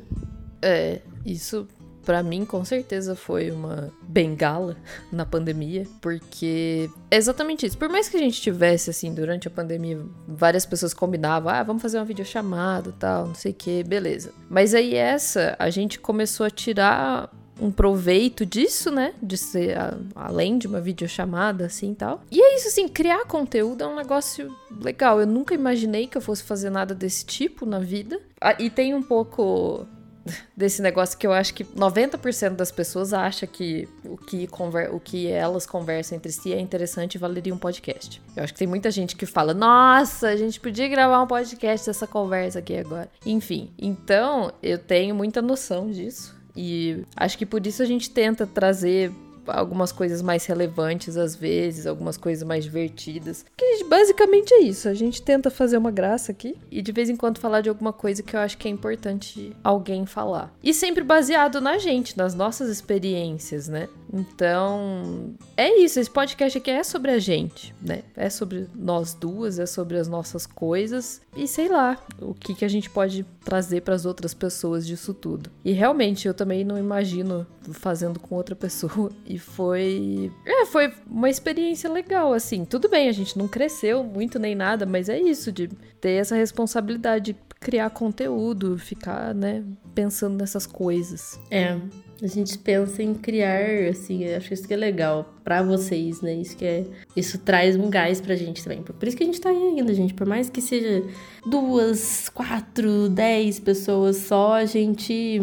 É, 0.63 1.01
isso 1.25 1.67
para 2.05 2.23
mim 2.23 2.45
com 2.45 2.65
certeza 2.65 3.15
foi 3.15 3.51
uma 3.51 3.93
bengala 4.03 4.77
na 5.13 5.27
pandemia, 5.27 5.87
porque 6.01 6.91
é 7.11 7.17
exatamente 7.17 7.67
isso. 7.67 7.79
Por 7.79 7.89
mais 7.89 8.09
que 8.09 8.17
a 8.17 8.21
gente 8.21 8.41
tivesse 8.41 8.91
assim 8.91 9.13
durante 9.13 9.49
a 9.49 9.51
pandemia, 9.51 10.01
várias 10.27 10.65
pessoas 10.65 10.95
combinavam, 10.95 11.53
ah, 11.53 11.63
vamos 11.63 11.83
fazer 11.83 11.99
uma 11.99 12.05
videochamada, 12.05 12.93
tal, 12.99 13.29
não 13.29 13.35
sei 13.35 13.53
o 13.53 13.55
que, 13.55 13.85
beleza. 13.85 14.33
Mas 14.49 14.75
aí 14.75 14.95
essa 14.95 15.55
a 15.59 15.71
gente 15.71 15.99
começou 15.99 16.47
a 16.47 16.51
tirar 16.51 17.31
um 17.61 17.71
proveito 17.71 18.47
disso, 18.47 18.91
né? 18.91 19.15
De 19.23 19.37
ser 19.37 19.77
a, 19.77 19.97
além 20.15 20.59
de 20.59 20.67
uma 20.67 20.81
videochamada, 20.81 21.67
assim 21.67 21.93
e 21.93 21.95
tal. 21.95 22.23
E 22.31 22.41
é 22.41 22.57
isso, 22.57 22.69
assim, 22.69 22.89
criar 22.89 23.25
conteúdo 23.27 23.85
é 23.85 23.87
um 23.87 23.97
negócio 23.97 24.55
legal. 24.83 25.21
Eu 25.21 25.27
nunca 25.27 25.55
imaginei 25.55 26.07
que 26.07 26.17
eu 26.17 26.23
fosse 26.23 26.43
fazer 26.43 26.71
nada 26.71 26.95
desse 26.95 27.25
tipo 27.25 27.67
na 27.67 27.79
vida. 27.79 28.21
Ah, 28.41 28.57
e 28.59 28.71
tem 28.71 28.95
um 28.95 29.03
pouco 29.03 29.87
desse 30.57 30.83
negócio 30.83 31.17
que 31.19 31.27
eu 31.27 31.33
acho 31.33 31.55
que 31.55 31.65
90% 31.65 32.51
das 32.51 32.71
pessoas 32.71 33.13
acha 33.13 33.47
que 33.47 33.89
o 34.05 34.17
que, 34.17 34.47
conver 34.47 34.93
o 34.95 35.01
que 35.01 35.27
elas 35.29 35.67
conversam 35.67 36.17
entre 36.17 36.33
si 36.33 36.53
é 36.53 36.61
interessante 36.61 37.15
e 37.15 37.19
valeria 37.19 37.55
um 37.55 37.59
podcast. 37.59 38.23
Eu 38.37 38.45
acho 38.45 38.53
que 38.53 38.59
tem 38.59 38.69
muita 38.69 38.91
gente 38.91 39.17
que 39.17 39.27
fala: 39.27 39.55
Nossa, 39.55 40.29
a 40.29 40.37
gente 40.37 40.61
podia 40.61 40.89
gravar 40.89 41.23
um 41.23 41.27
podcast 41.27 41.87
dessa 41.87 42.07
conversa 42.07 42.59
aqui 42.59 42.77
agora. 42.77 43.11
Enfim, 43.25 43.71
então 43.79 44.53
eu 44.63 44.79
tenho 44.79 45.15
muita 45.15 45.43
noção 45.43 45.91
disso. 45.91 46.40
E 46.57 47.05
acho 47.17 47.37
que 47.39 47.47
por 47.47 47.67
isso 47.67 47.83
a 47.83 47.87
gente 47.87 48.11
tenta 48.11 48.47
trazer 48.47 49.13
algumas 49.47 49.93
coisas 49.93 50.23
mais 50.23 50.45
relevantes 50.47 51.17
às 51.17 51.35
vezes, 51.35 51.87
algumas 51.87 52.17
coisas 52.17 52.47
mais 52.47 52.65
divertidas. 52.65 53.45
Que 53.57 53.85
basicamente 53.85 54.53
é 54.55 54.61
isso. 54.61 54.89
A 54.89 54.95
gente 54.95 55.23
tenta 55.23 55.51
fazer 55.51 55.77
uma 55.77 55.91
graça 55.91 56.33
aqui 56.33 56.57
e 56.71 56.81
de 56.83 56.93
vez 56.93 57.09
em 57.09 57.17
quando 57.17 57.39
falar 57.39 57.61
de 57.61 57.69
alguma 57.69 57.93
coisa 57.93 58.23
que 58.23 58.35
eu 58.35 58.41
acho 58.41 58.57
que 58.57 58.69
é 58.69 58.71
importante 58.71 59.55
alguém 59.63 60.07
falar. 60.07 60.55
E 60.63 60.73
sempre 60.73 61.03
baseado 61.03 61.61
na 61.61 61.79
gente, 61.79 62.17
nas 62.17 62.35
nossas 62.35 62.69
experiências, 62.69 63.69
né? 63.69 63.89
Então, 64.13 65.35
é 65.57 65.81
isso. 65.81 66.01
Esse 66.01 66.11
podcast 66.11 66.59
aqui 66.59 66.71
é 66.71 66.83
sobre 66.83 67.11
a 67.11 67.19
gente, 67.19 67.75
né? 67.81 68.03
É 68.17 68.29
sobre 68.29 68.67
nós 68.75 69.15
duas, 69.15 69.59
é 69.59 69.67
sobre 69.67 69.97
as 69.97 70.09
nossas 70.09 70.47
coisas 70.47 71.21
e 71.37 71.47
sei 71.47 71.69
lá 71.69 71.99
o 72.21 72.35
que, 72.35 72.55
que 72.55 72.65
a 72.65 72.69
gente 72.69 72.91
pode 72.91 73.25
trazer 73.45 73.83
para 73.83 73.95
as 73.95 74.05
outras 74.05 74.35
pessoas 74.35 74.87
disso 74.87 75.15
tudo. 75.15 75.51
E 75.65 75.73
realmente 75.73 76.27
eu 76.27 76.35
também 76.35 76.65
não 76.65 76.77
imagino 76.77 77.47
fazendo 77.73 78.19
com 78.19 78.35
outra 78.35 78.57
pessoa 78.57 79.11
e 79.27 79.39
foi, 79.39 80.33
é, 80.45 80.67
foi 80.67 80.93
uma 81.07 81.31
experiência 81.31 81.91
legal 81.91 82.33
assim. 82.33 82.65
Tudo 82.65 82.89
bem, 82.89 83.09
a 83.09 83.13
gente 83.13 83.39
não 83.39 83.47
cresceu 83.47 84.03
muito 84.03 84.39
nem 84.39 84.55
nada, 84.55 84.85
mas 84.85 85.09
é 85.09 85.21
isso 85.21 85.53
de 85.53 85.69
ter 86.01 86.13
essa 86.13 86.35
responsabilidade 86.35 87.33
de 87.33 87.37
criar 87.61 87.91
conteúdo, 87.91 88.79
ficar, 88.79 89.35
né, 89.35 89.63
pensando 89.95 90.37
nessas 90.37 90.67
coisas. 90.67 91.39
É, 91.51 91.79
a 92.23 92.29
gente 92.29 92.59
pensa 92.59 93.03
em 93.03 93.15
criar, 93.15 93.89
assim, 93.89 94.27
acho 94.33 94.53
isso 94.53 94.67
que 94.67 94.75
é 94.75 94.77
legal 94.77 95.35
para 95.43 95.63
vocês, 95.63 96.21
né? 96.21 96.35
Isso 96.35 96.57
que 96.57 96.65
é, 96.65 96.85
isso 97.17 97.39
traz 97.39 97.77
um 97.77 97.89
gás 97.89 98.21
pra 98.21 98.37
gente 98.37 98.63
também. 98.63 98.83
Por 98.83 99.07
isso 99.07 99.17
que 99.17 99.23
a 99.23 99.27
gente 99.27 99.41
tá 99.41 99.51
aí 99.51 99.57
ainda, 99.57 99.93
gente. 99.95 100.15
Por 100.15 100.27
mais 100.27 100.51
que 100.51 100.61
seja 100.61 101.03
duas, 101.47 102.29
quatro, 102.29 103.09
dez 103.09 103.59
pessoas 103.59 104.17
só, 104.19 104.55
a 104.55 104.65
gente 104.65 105.41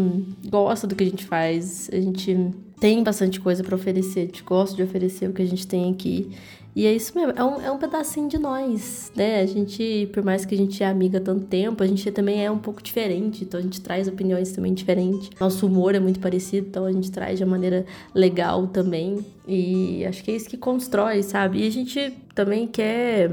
gosta 0.50 0.86
do 0.86 0.96
que 0.96 1.04
a 1.04 1.08
gente 1.08 1.26
faz. 1.26 1.90
A 1.92 2.00
gente 2.00 2.54
tem 2.80 3.04
bastante 3.04 3.40
coisa 3.40 3.64
para 3.64 3.76
oferecer. 3.76 4.20
A 4.22 4.26
gente 4.26 4.44
gosta 4.44 4.76
de 4.76 4.84
oferecer 4.84 5.30
o 5.30 5.34
que 5.34 5.42
a 5.42 5.48
gente 5.48 5.66
tem 5.66 5.92
aqui. 5.92 6.30
E 6.78 6.86
é 6.86 6.94
isso 6.94 7.18
mesmo, 7.18 7.34
é 7.36 7.44
um, 7.44 7.60
é 7.60 7.72
um 7.72 7.80
pedacinho 7.80 8.30
de 8.30 8.38
nós, 8.38 9.12
né? 9.16 9.42
A 9.42 9.48
gente, 9.48 10.08
por 10.14 10.24
mais 10.24 10.46
que 10.46 10.54
a 10.54 10.58
gente 10.58 10.84
é 10.84 10.86
amiga 10.86 11.18
há 11.18 11.22
tanto 11.22 11.46
tempo, 11.48 11.82
a 11.82 11.88
gente 11.88 12.12
também 12.12 12.46
é 12.46 12.52
um 12.52 12.60
pouco 12.60 12.84
diferente, 12.84 13.44
então 13.44 13.60
a 13.60 13.64
gente 13.64 13.82
traz 13.82 14.08
opiniões 14.08 14.52
também 14.52 14.76
diferentes. 14.76 15.32
Nosso 15.40 15.66
humor 15.66 15.96
é 15.96 16.00
muito 16.00 16.20
parecido, 16.20 16.68
então 16.68 16.86
a 16.86 16.92
gente 16.92 17.12
traz 17.12 17.40
de 17.40 17.44
uma 17.44 17.50
maneira 17.50 17.84
legal 18.14 18.68
também. 18.68 19.26
E 19.48 20.06
acho 20.06 20.24
que 20.24 20.30
é 20.30 20.36
isso 20.36 20.48
que 20.48 20.56
constrói, 20.56 21.24
sabe? 21.24 21.64
E 21.64 21.68
a 21.68 21.72
gente 21.72 22.14
também 22.36 22.68
quer. 22.68 23.28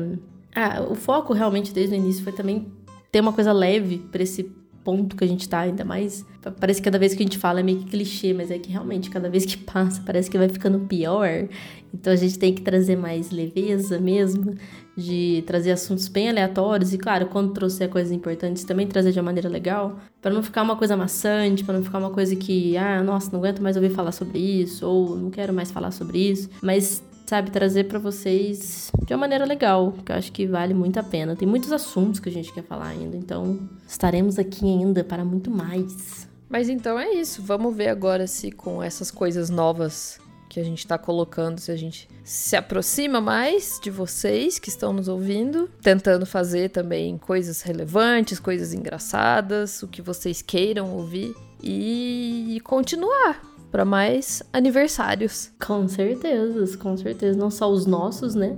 Ah, 0.55 0.83
o 0.91 0.95
foco 0.95 1.35
realmente 1.35 1.71
desde 1.71 1.95
o 1.95 1.99
início 1.99 2.25
foi 2.25 2.33
também 2.33 2.67
ter 3.13 3.21
uma 3.21 3.35
coisa 3.35 3.53
leve 3.53 3.99
para 4.11 4.23
esse 4.23 4.51
ponto 4.85 5.17
que 5.17 5.25
a 5.25 5.27
gente 5.27 5.49
tá, 5.49 5.61
ainda 5.61 5.85
mais. 5.85 6.25
Parece 6.61 6.81
que 6.81 6.85
cada 6.85 6.99
vez 6.99 7.15
que 7.15 7.23
a 7.23 7.27
gente 7.27 7.39
fala 7.39 7.61
é 7.61 7.63
meio 7.63 7.79
que 7.79 7.87
clichê, 7.87 8.35
mas 8.35 8.51
é 8.51 8.59
que 8.59 8.71
realmente 8.71 9.09
cada 9.09 9.31
vez 9.31 9.47
que 9.47 9.57
passa 9.65 10.03
parece 10.05 10.31
que 10.31 10.37
vai 10.37 10.49
ficando 10.49 10.81
pior. 10.81 11.49
Então 11.93 12.13
a 12.13 12.17
gente 12.17 12.39
tem 12.39 12.53
que 12.53 12.61
trazer 12.61 12.97
mais 12.97 13.31
leveza 13.31 13.99
mesmo, 13.99 14.55
de 14.97 15.43
trazer 15.47 15.71
assuntos 15.71 16.09
bem 16.09 16.29
aleatórios 16.29 16.93
e, 16.93 16.99
claro, 16.99 17.27
quando 17.27 17.53
trouxer 17.53 17.89
coisas 17.89 18.13
importantes, 18.13 18.65
também 18.65 18.87
trazer 18.87 19.13
de 19.13 19.19
uma 19.19 19.25
maneira 19.25 19.49
legal, 19.49 19.99
para 20.21 20.35
não 20.35 20.43
ficar 20.43 20.63
uma 20.63 20.77
coisa 20.77 20.97
maçante, 20.97 21.65
para 21.65 21.75
não 21.75 21.85
ficar 21.85 21.99
uma 21.99 22.11
coisa 22.11 22.35
que, 22.37 22.77
ah, 22.77 23.03
nossa, 23.03 23.31
não 23.33 23.39
aguento 23.39 23.63
mais 23.63 23.77
ouvir 23.77 23.91
falar 23.91 24.13
sobre 24.13 24.39
isso, 24.39 24.87
ou 24.87 25.17
não 25.17 25.31
quero 25.31 25.53
mais 25.53 25.71
falar 25.71 25.93
sobre 25.93 26.19
isso, 26.19 26.51
mas 26.61 27.03
sabe, 27.27 27.51
trazer 27.51 27.85
para 27.85 27.99
vocês 27.99 28.91
de 29.07 29.13
uma 29.13 29.21
maneira 29.21 29.45
legal, 29.45 29.93
que 30.05 30.13
eu 30.13 30.17
acho 30.17 30.33
que 30.33 30.47
vale 30.47 30.75
muito 30.75 30.99
a 30.99 31.03
pena. 31.03 31.35
Tem 31.35 31.49
muitos 31.49 31.73
assuntos 31.73 32.21
que 32.21 32.29
a 32.29 32.33
gente 32.33 32.53
quer 32.53 32.63
falar 32.63 32.89
ainda, 32.89 33.17
então 33.17 33.69
estaremos 33.87 34.39
aqui 34.39 34.65
ainda 34.67 35.03
para 35.03 35.25
muito 35.25 35.51
mais. 35.51 36.29
Mas 36.49 36.69
então 36.69 36.99
é 36.99 37.13
isso, 37.13 37.43
vamos 37.43 37.75
ver 37.75 37.89
agora 37.89 38.27
se 38.27 38.53
com 38.53 38.83
essas 38.83 39.11
coisas 39.11 39.51
novas 39.51 40.21
que 40.49 40.61
a 40.61 40.65
gente 40.65 40.79
está 40.79 40.97
colocando, 40.97 41.59
se 41.59 41.73
a 41.73 41.77
gente 41.77 42.09
se 42.23 42.55
aproxima 42.55 43.21
mais 43.21 43.81
de 43.83 43.91
vocês 43.91 44.59
que 44.59 44.69
estão 44.69 44.93
nos 44.93 45.09
ouvindo, 45.09 45.69
tentando 45.83 46.25
fazer 46.25 46.71
também 46.71 47.19
coisas 47.19 47.63
relevantes, 47.63 48.39
coisas 48.39 48.73
engraçadas, 48.73 49.83
o 49.83 49.89
que 49.89 50.01
vocês 50.01 50.43
queiram 50.43 50.95
ouvir 50.95 51.35
e 51.61 52.61
continuar 52.63 53.54
para 53.75 53.85
mais 53.85 54.41
aniversários. 54.53 55.51
Com 55.61 55.89
certeza, 55.89 56.79
com 56.79 56.97
certeza. 56.97 57.37
Não 57.37 57.51
só 57.51 57.69
os 57.69 57.87
nossos, 57.87 58.33
né? 58.33 58.57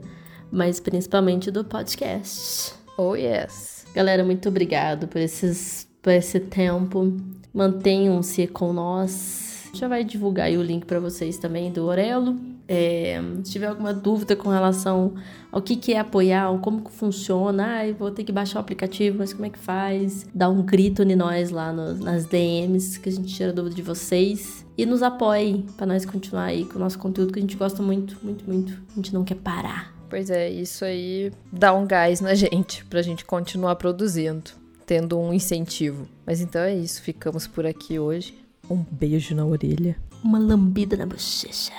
Mas 0.53 0.79
principalmente 0.79 1.51
do 1.51 1.65
podcast. 1.65 2.75
Oh, 2.99 3.15
yes. 3.15 3.87
Galera, 3.95 4.23
muito 4.23 4.51
obrigado 4.51 5.09
por, 5.09 5.19
esses, 5.19 5.89
por 6.03 6.13
esse 6.13 6.39
tempo. 6.39 7.17
Mantenham-se 7.51 8.47
com 8.47 8.75
nós. 8.75 9.46
Já 9.77 9.89
vai 9.89 10.03
divulgar 10.03 10.47
aí 10.47 10.57
o 10.57 10.63
link 10.63 10.87
para 10.87 10.99
vocês 10.99 11.37
também 11.37 11.71
do 11.71 11.85
Orelo. 11.85 12.37
É, 12.67 13.21
se 13.45 13.53
tiver 13.53 13.67
alguma 13.67 13.93
dúvida 13.93 14.35
com 14.35 14.49
relação 14.49 15.15
ao 15.53 15.61
que, 15.63 15.77
que 15.77 15.93
é 15.93 16.01
apoiar, 16.01 16.51
como 16.59 16.83
que 16.83 16.91
funciona, 16.91 17.65
ai, 17.65 17.93
vou 17.93 18.11
ter 18.11 18.25
que 18.25 18.33
baixar 18.33 18.59
o 18.59 18.61
aplicativo, 18.61 19.19
mas 19.19 19.33
como 19.33 19.47
é 19.47 19.51
que 19.51 19.59
faz? 19.59 20.27
Dá 20.35 20.49
um 20.49 20.63
grito 20.63 21.03
em 21.03 21.15
nós 21.15 21.51
lá 21.51 21.73
no, 21.73 21.95
nas 21.95 22.25
DMs, 22.25 22.99
que 22.99 23.09
a 23.09 23.13
gente 23.13 23.33
tira 23.33 23.53
dúvida 23.53 23.77
de 23.77 23.83
vocês. 23.83 24.67
E 24.79 24.85
nos 24.85 25.03
apoie 25.03 25.65
para 25.77 25.87
nós 25.87 26.05
continuar 26.05 26.45
aí 26.45 26.65
com 26.65 26.77
o 26.77 26.79
nosso 26.79 26.99
conteúdo 26.99 27.33
que 27.33 27.39
a 27.39 27.43
gente 27.43 27.57
gosta 27.57 27.83
muito, 27.83 28.19
muito, 28.23 28.45
muito. 28.47 28.73
A 28.93 28.97
gente 28.97 29.13
não 29.13 29.25
quer 29.25 29.37
parar. 29.37 29.95
Pois 30.09 30.31
é, 30.31 30.49
isso 30.51 30.85
aí 30.85 31.33
dá 31.53 31.75
um 31.75 31.87
gás 31.87 32.21
na 32.21 32.35
gente 32.35 32.85
pra 32.87 33.03
gente 33.03 33.25
continuar 33.25 33.77
produzindo, 33.77 34.51
tendo 34.85 35.19
um 35.19 35.33
incentivo. 35.33 36.09
Mas 36.25 36.41
então 36.41 36.63
é 36.63 36.75
isso, 36.75 37.03
ficamos 37.03 37.47
por 37.47 37.67
aqui 37.67 37.99
hoje. 37.99 38.46
Um 38.69 38.85
beijo 38.91 39.35
na 39.35 39.45
orelha. 39.45 39.97
Uma 40.25 40.39
lambida 40.39 40.97
na 40.97 41.07
bochecha. 41.07 41.73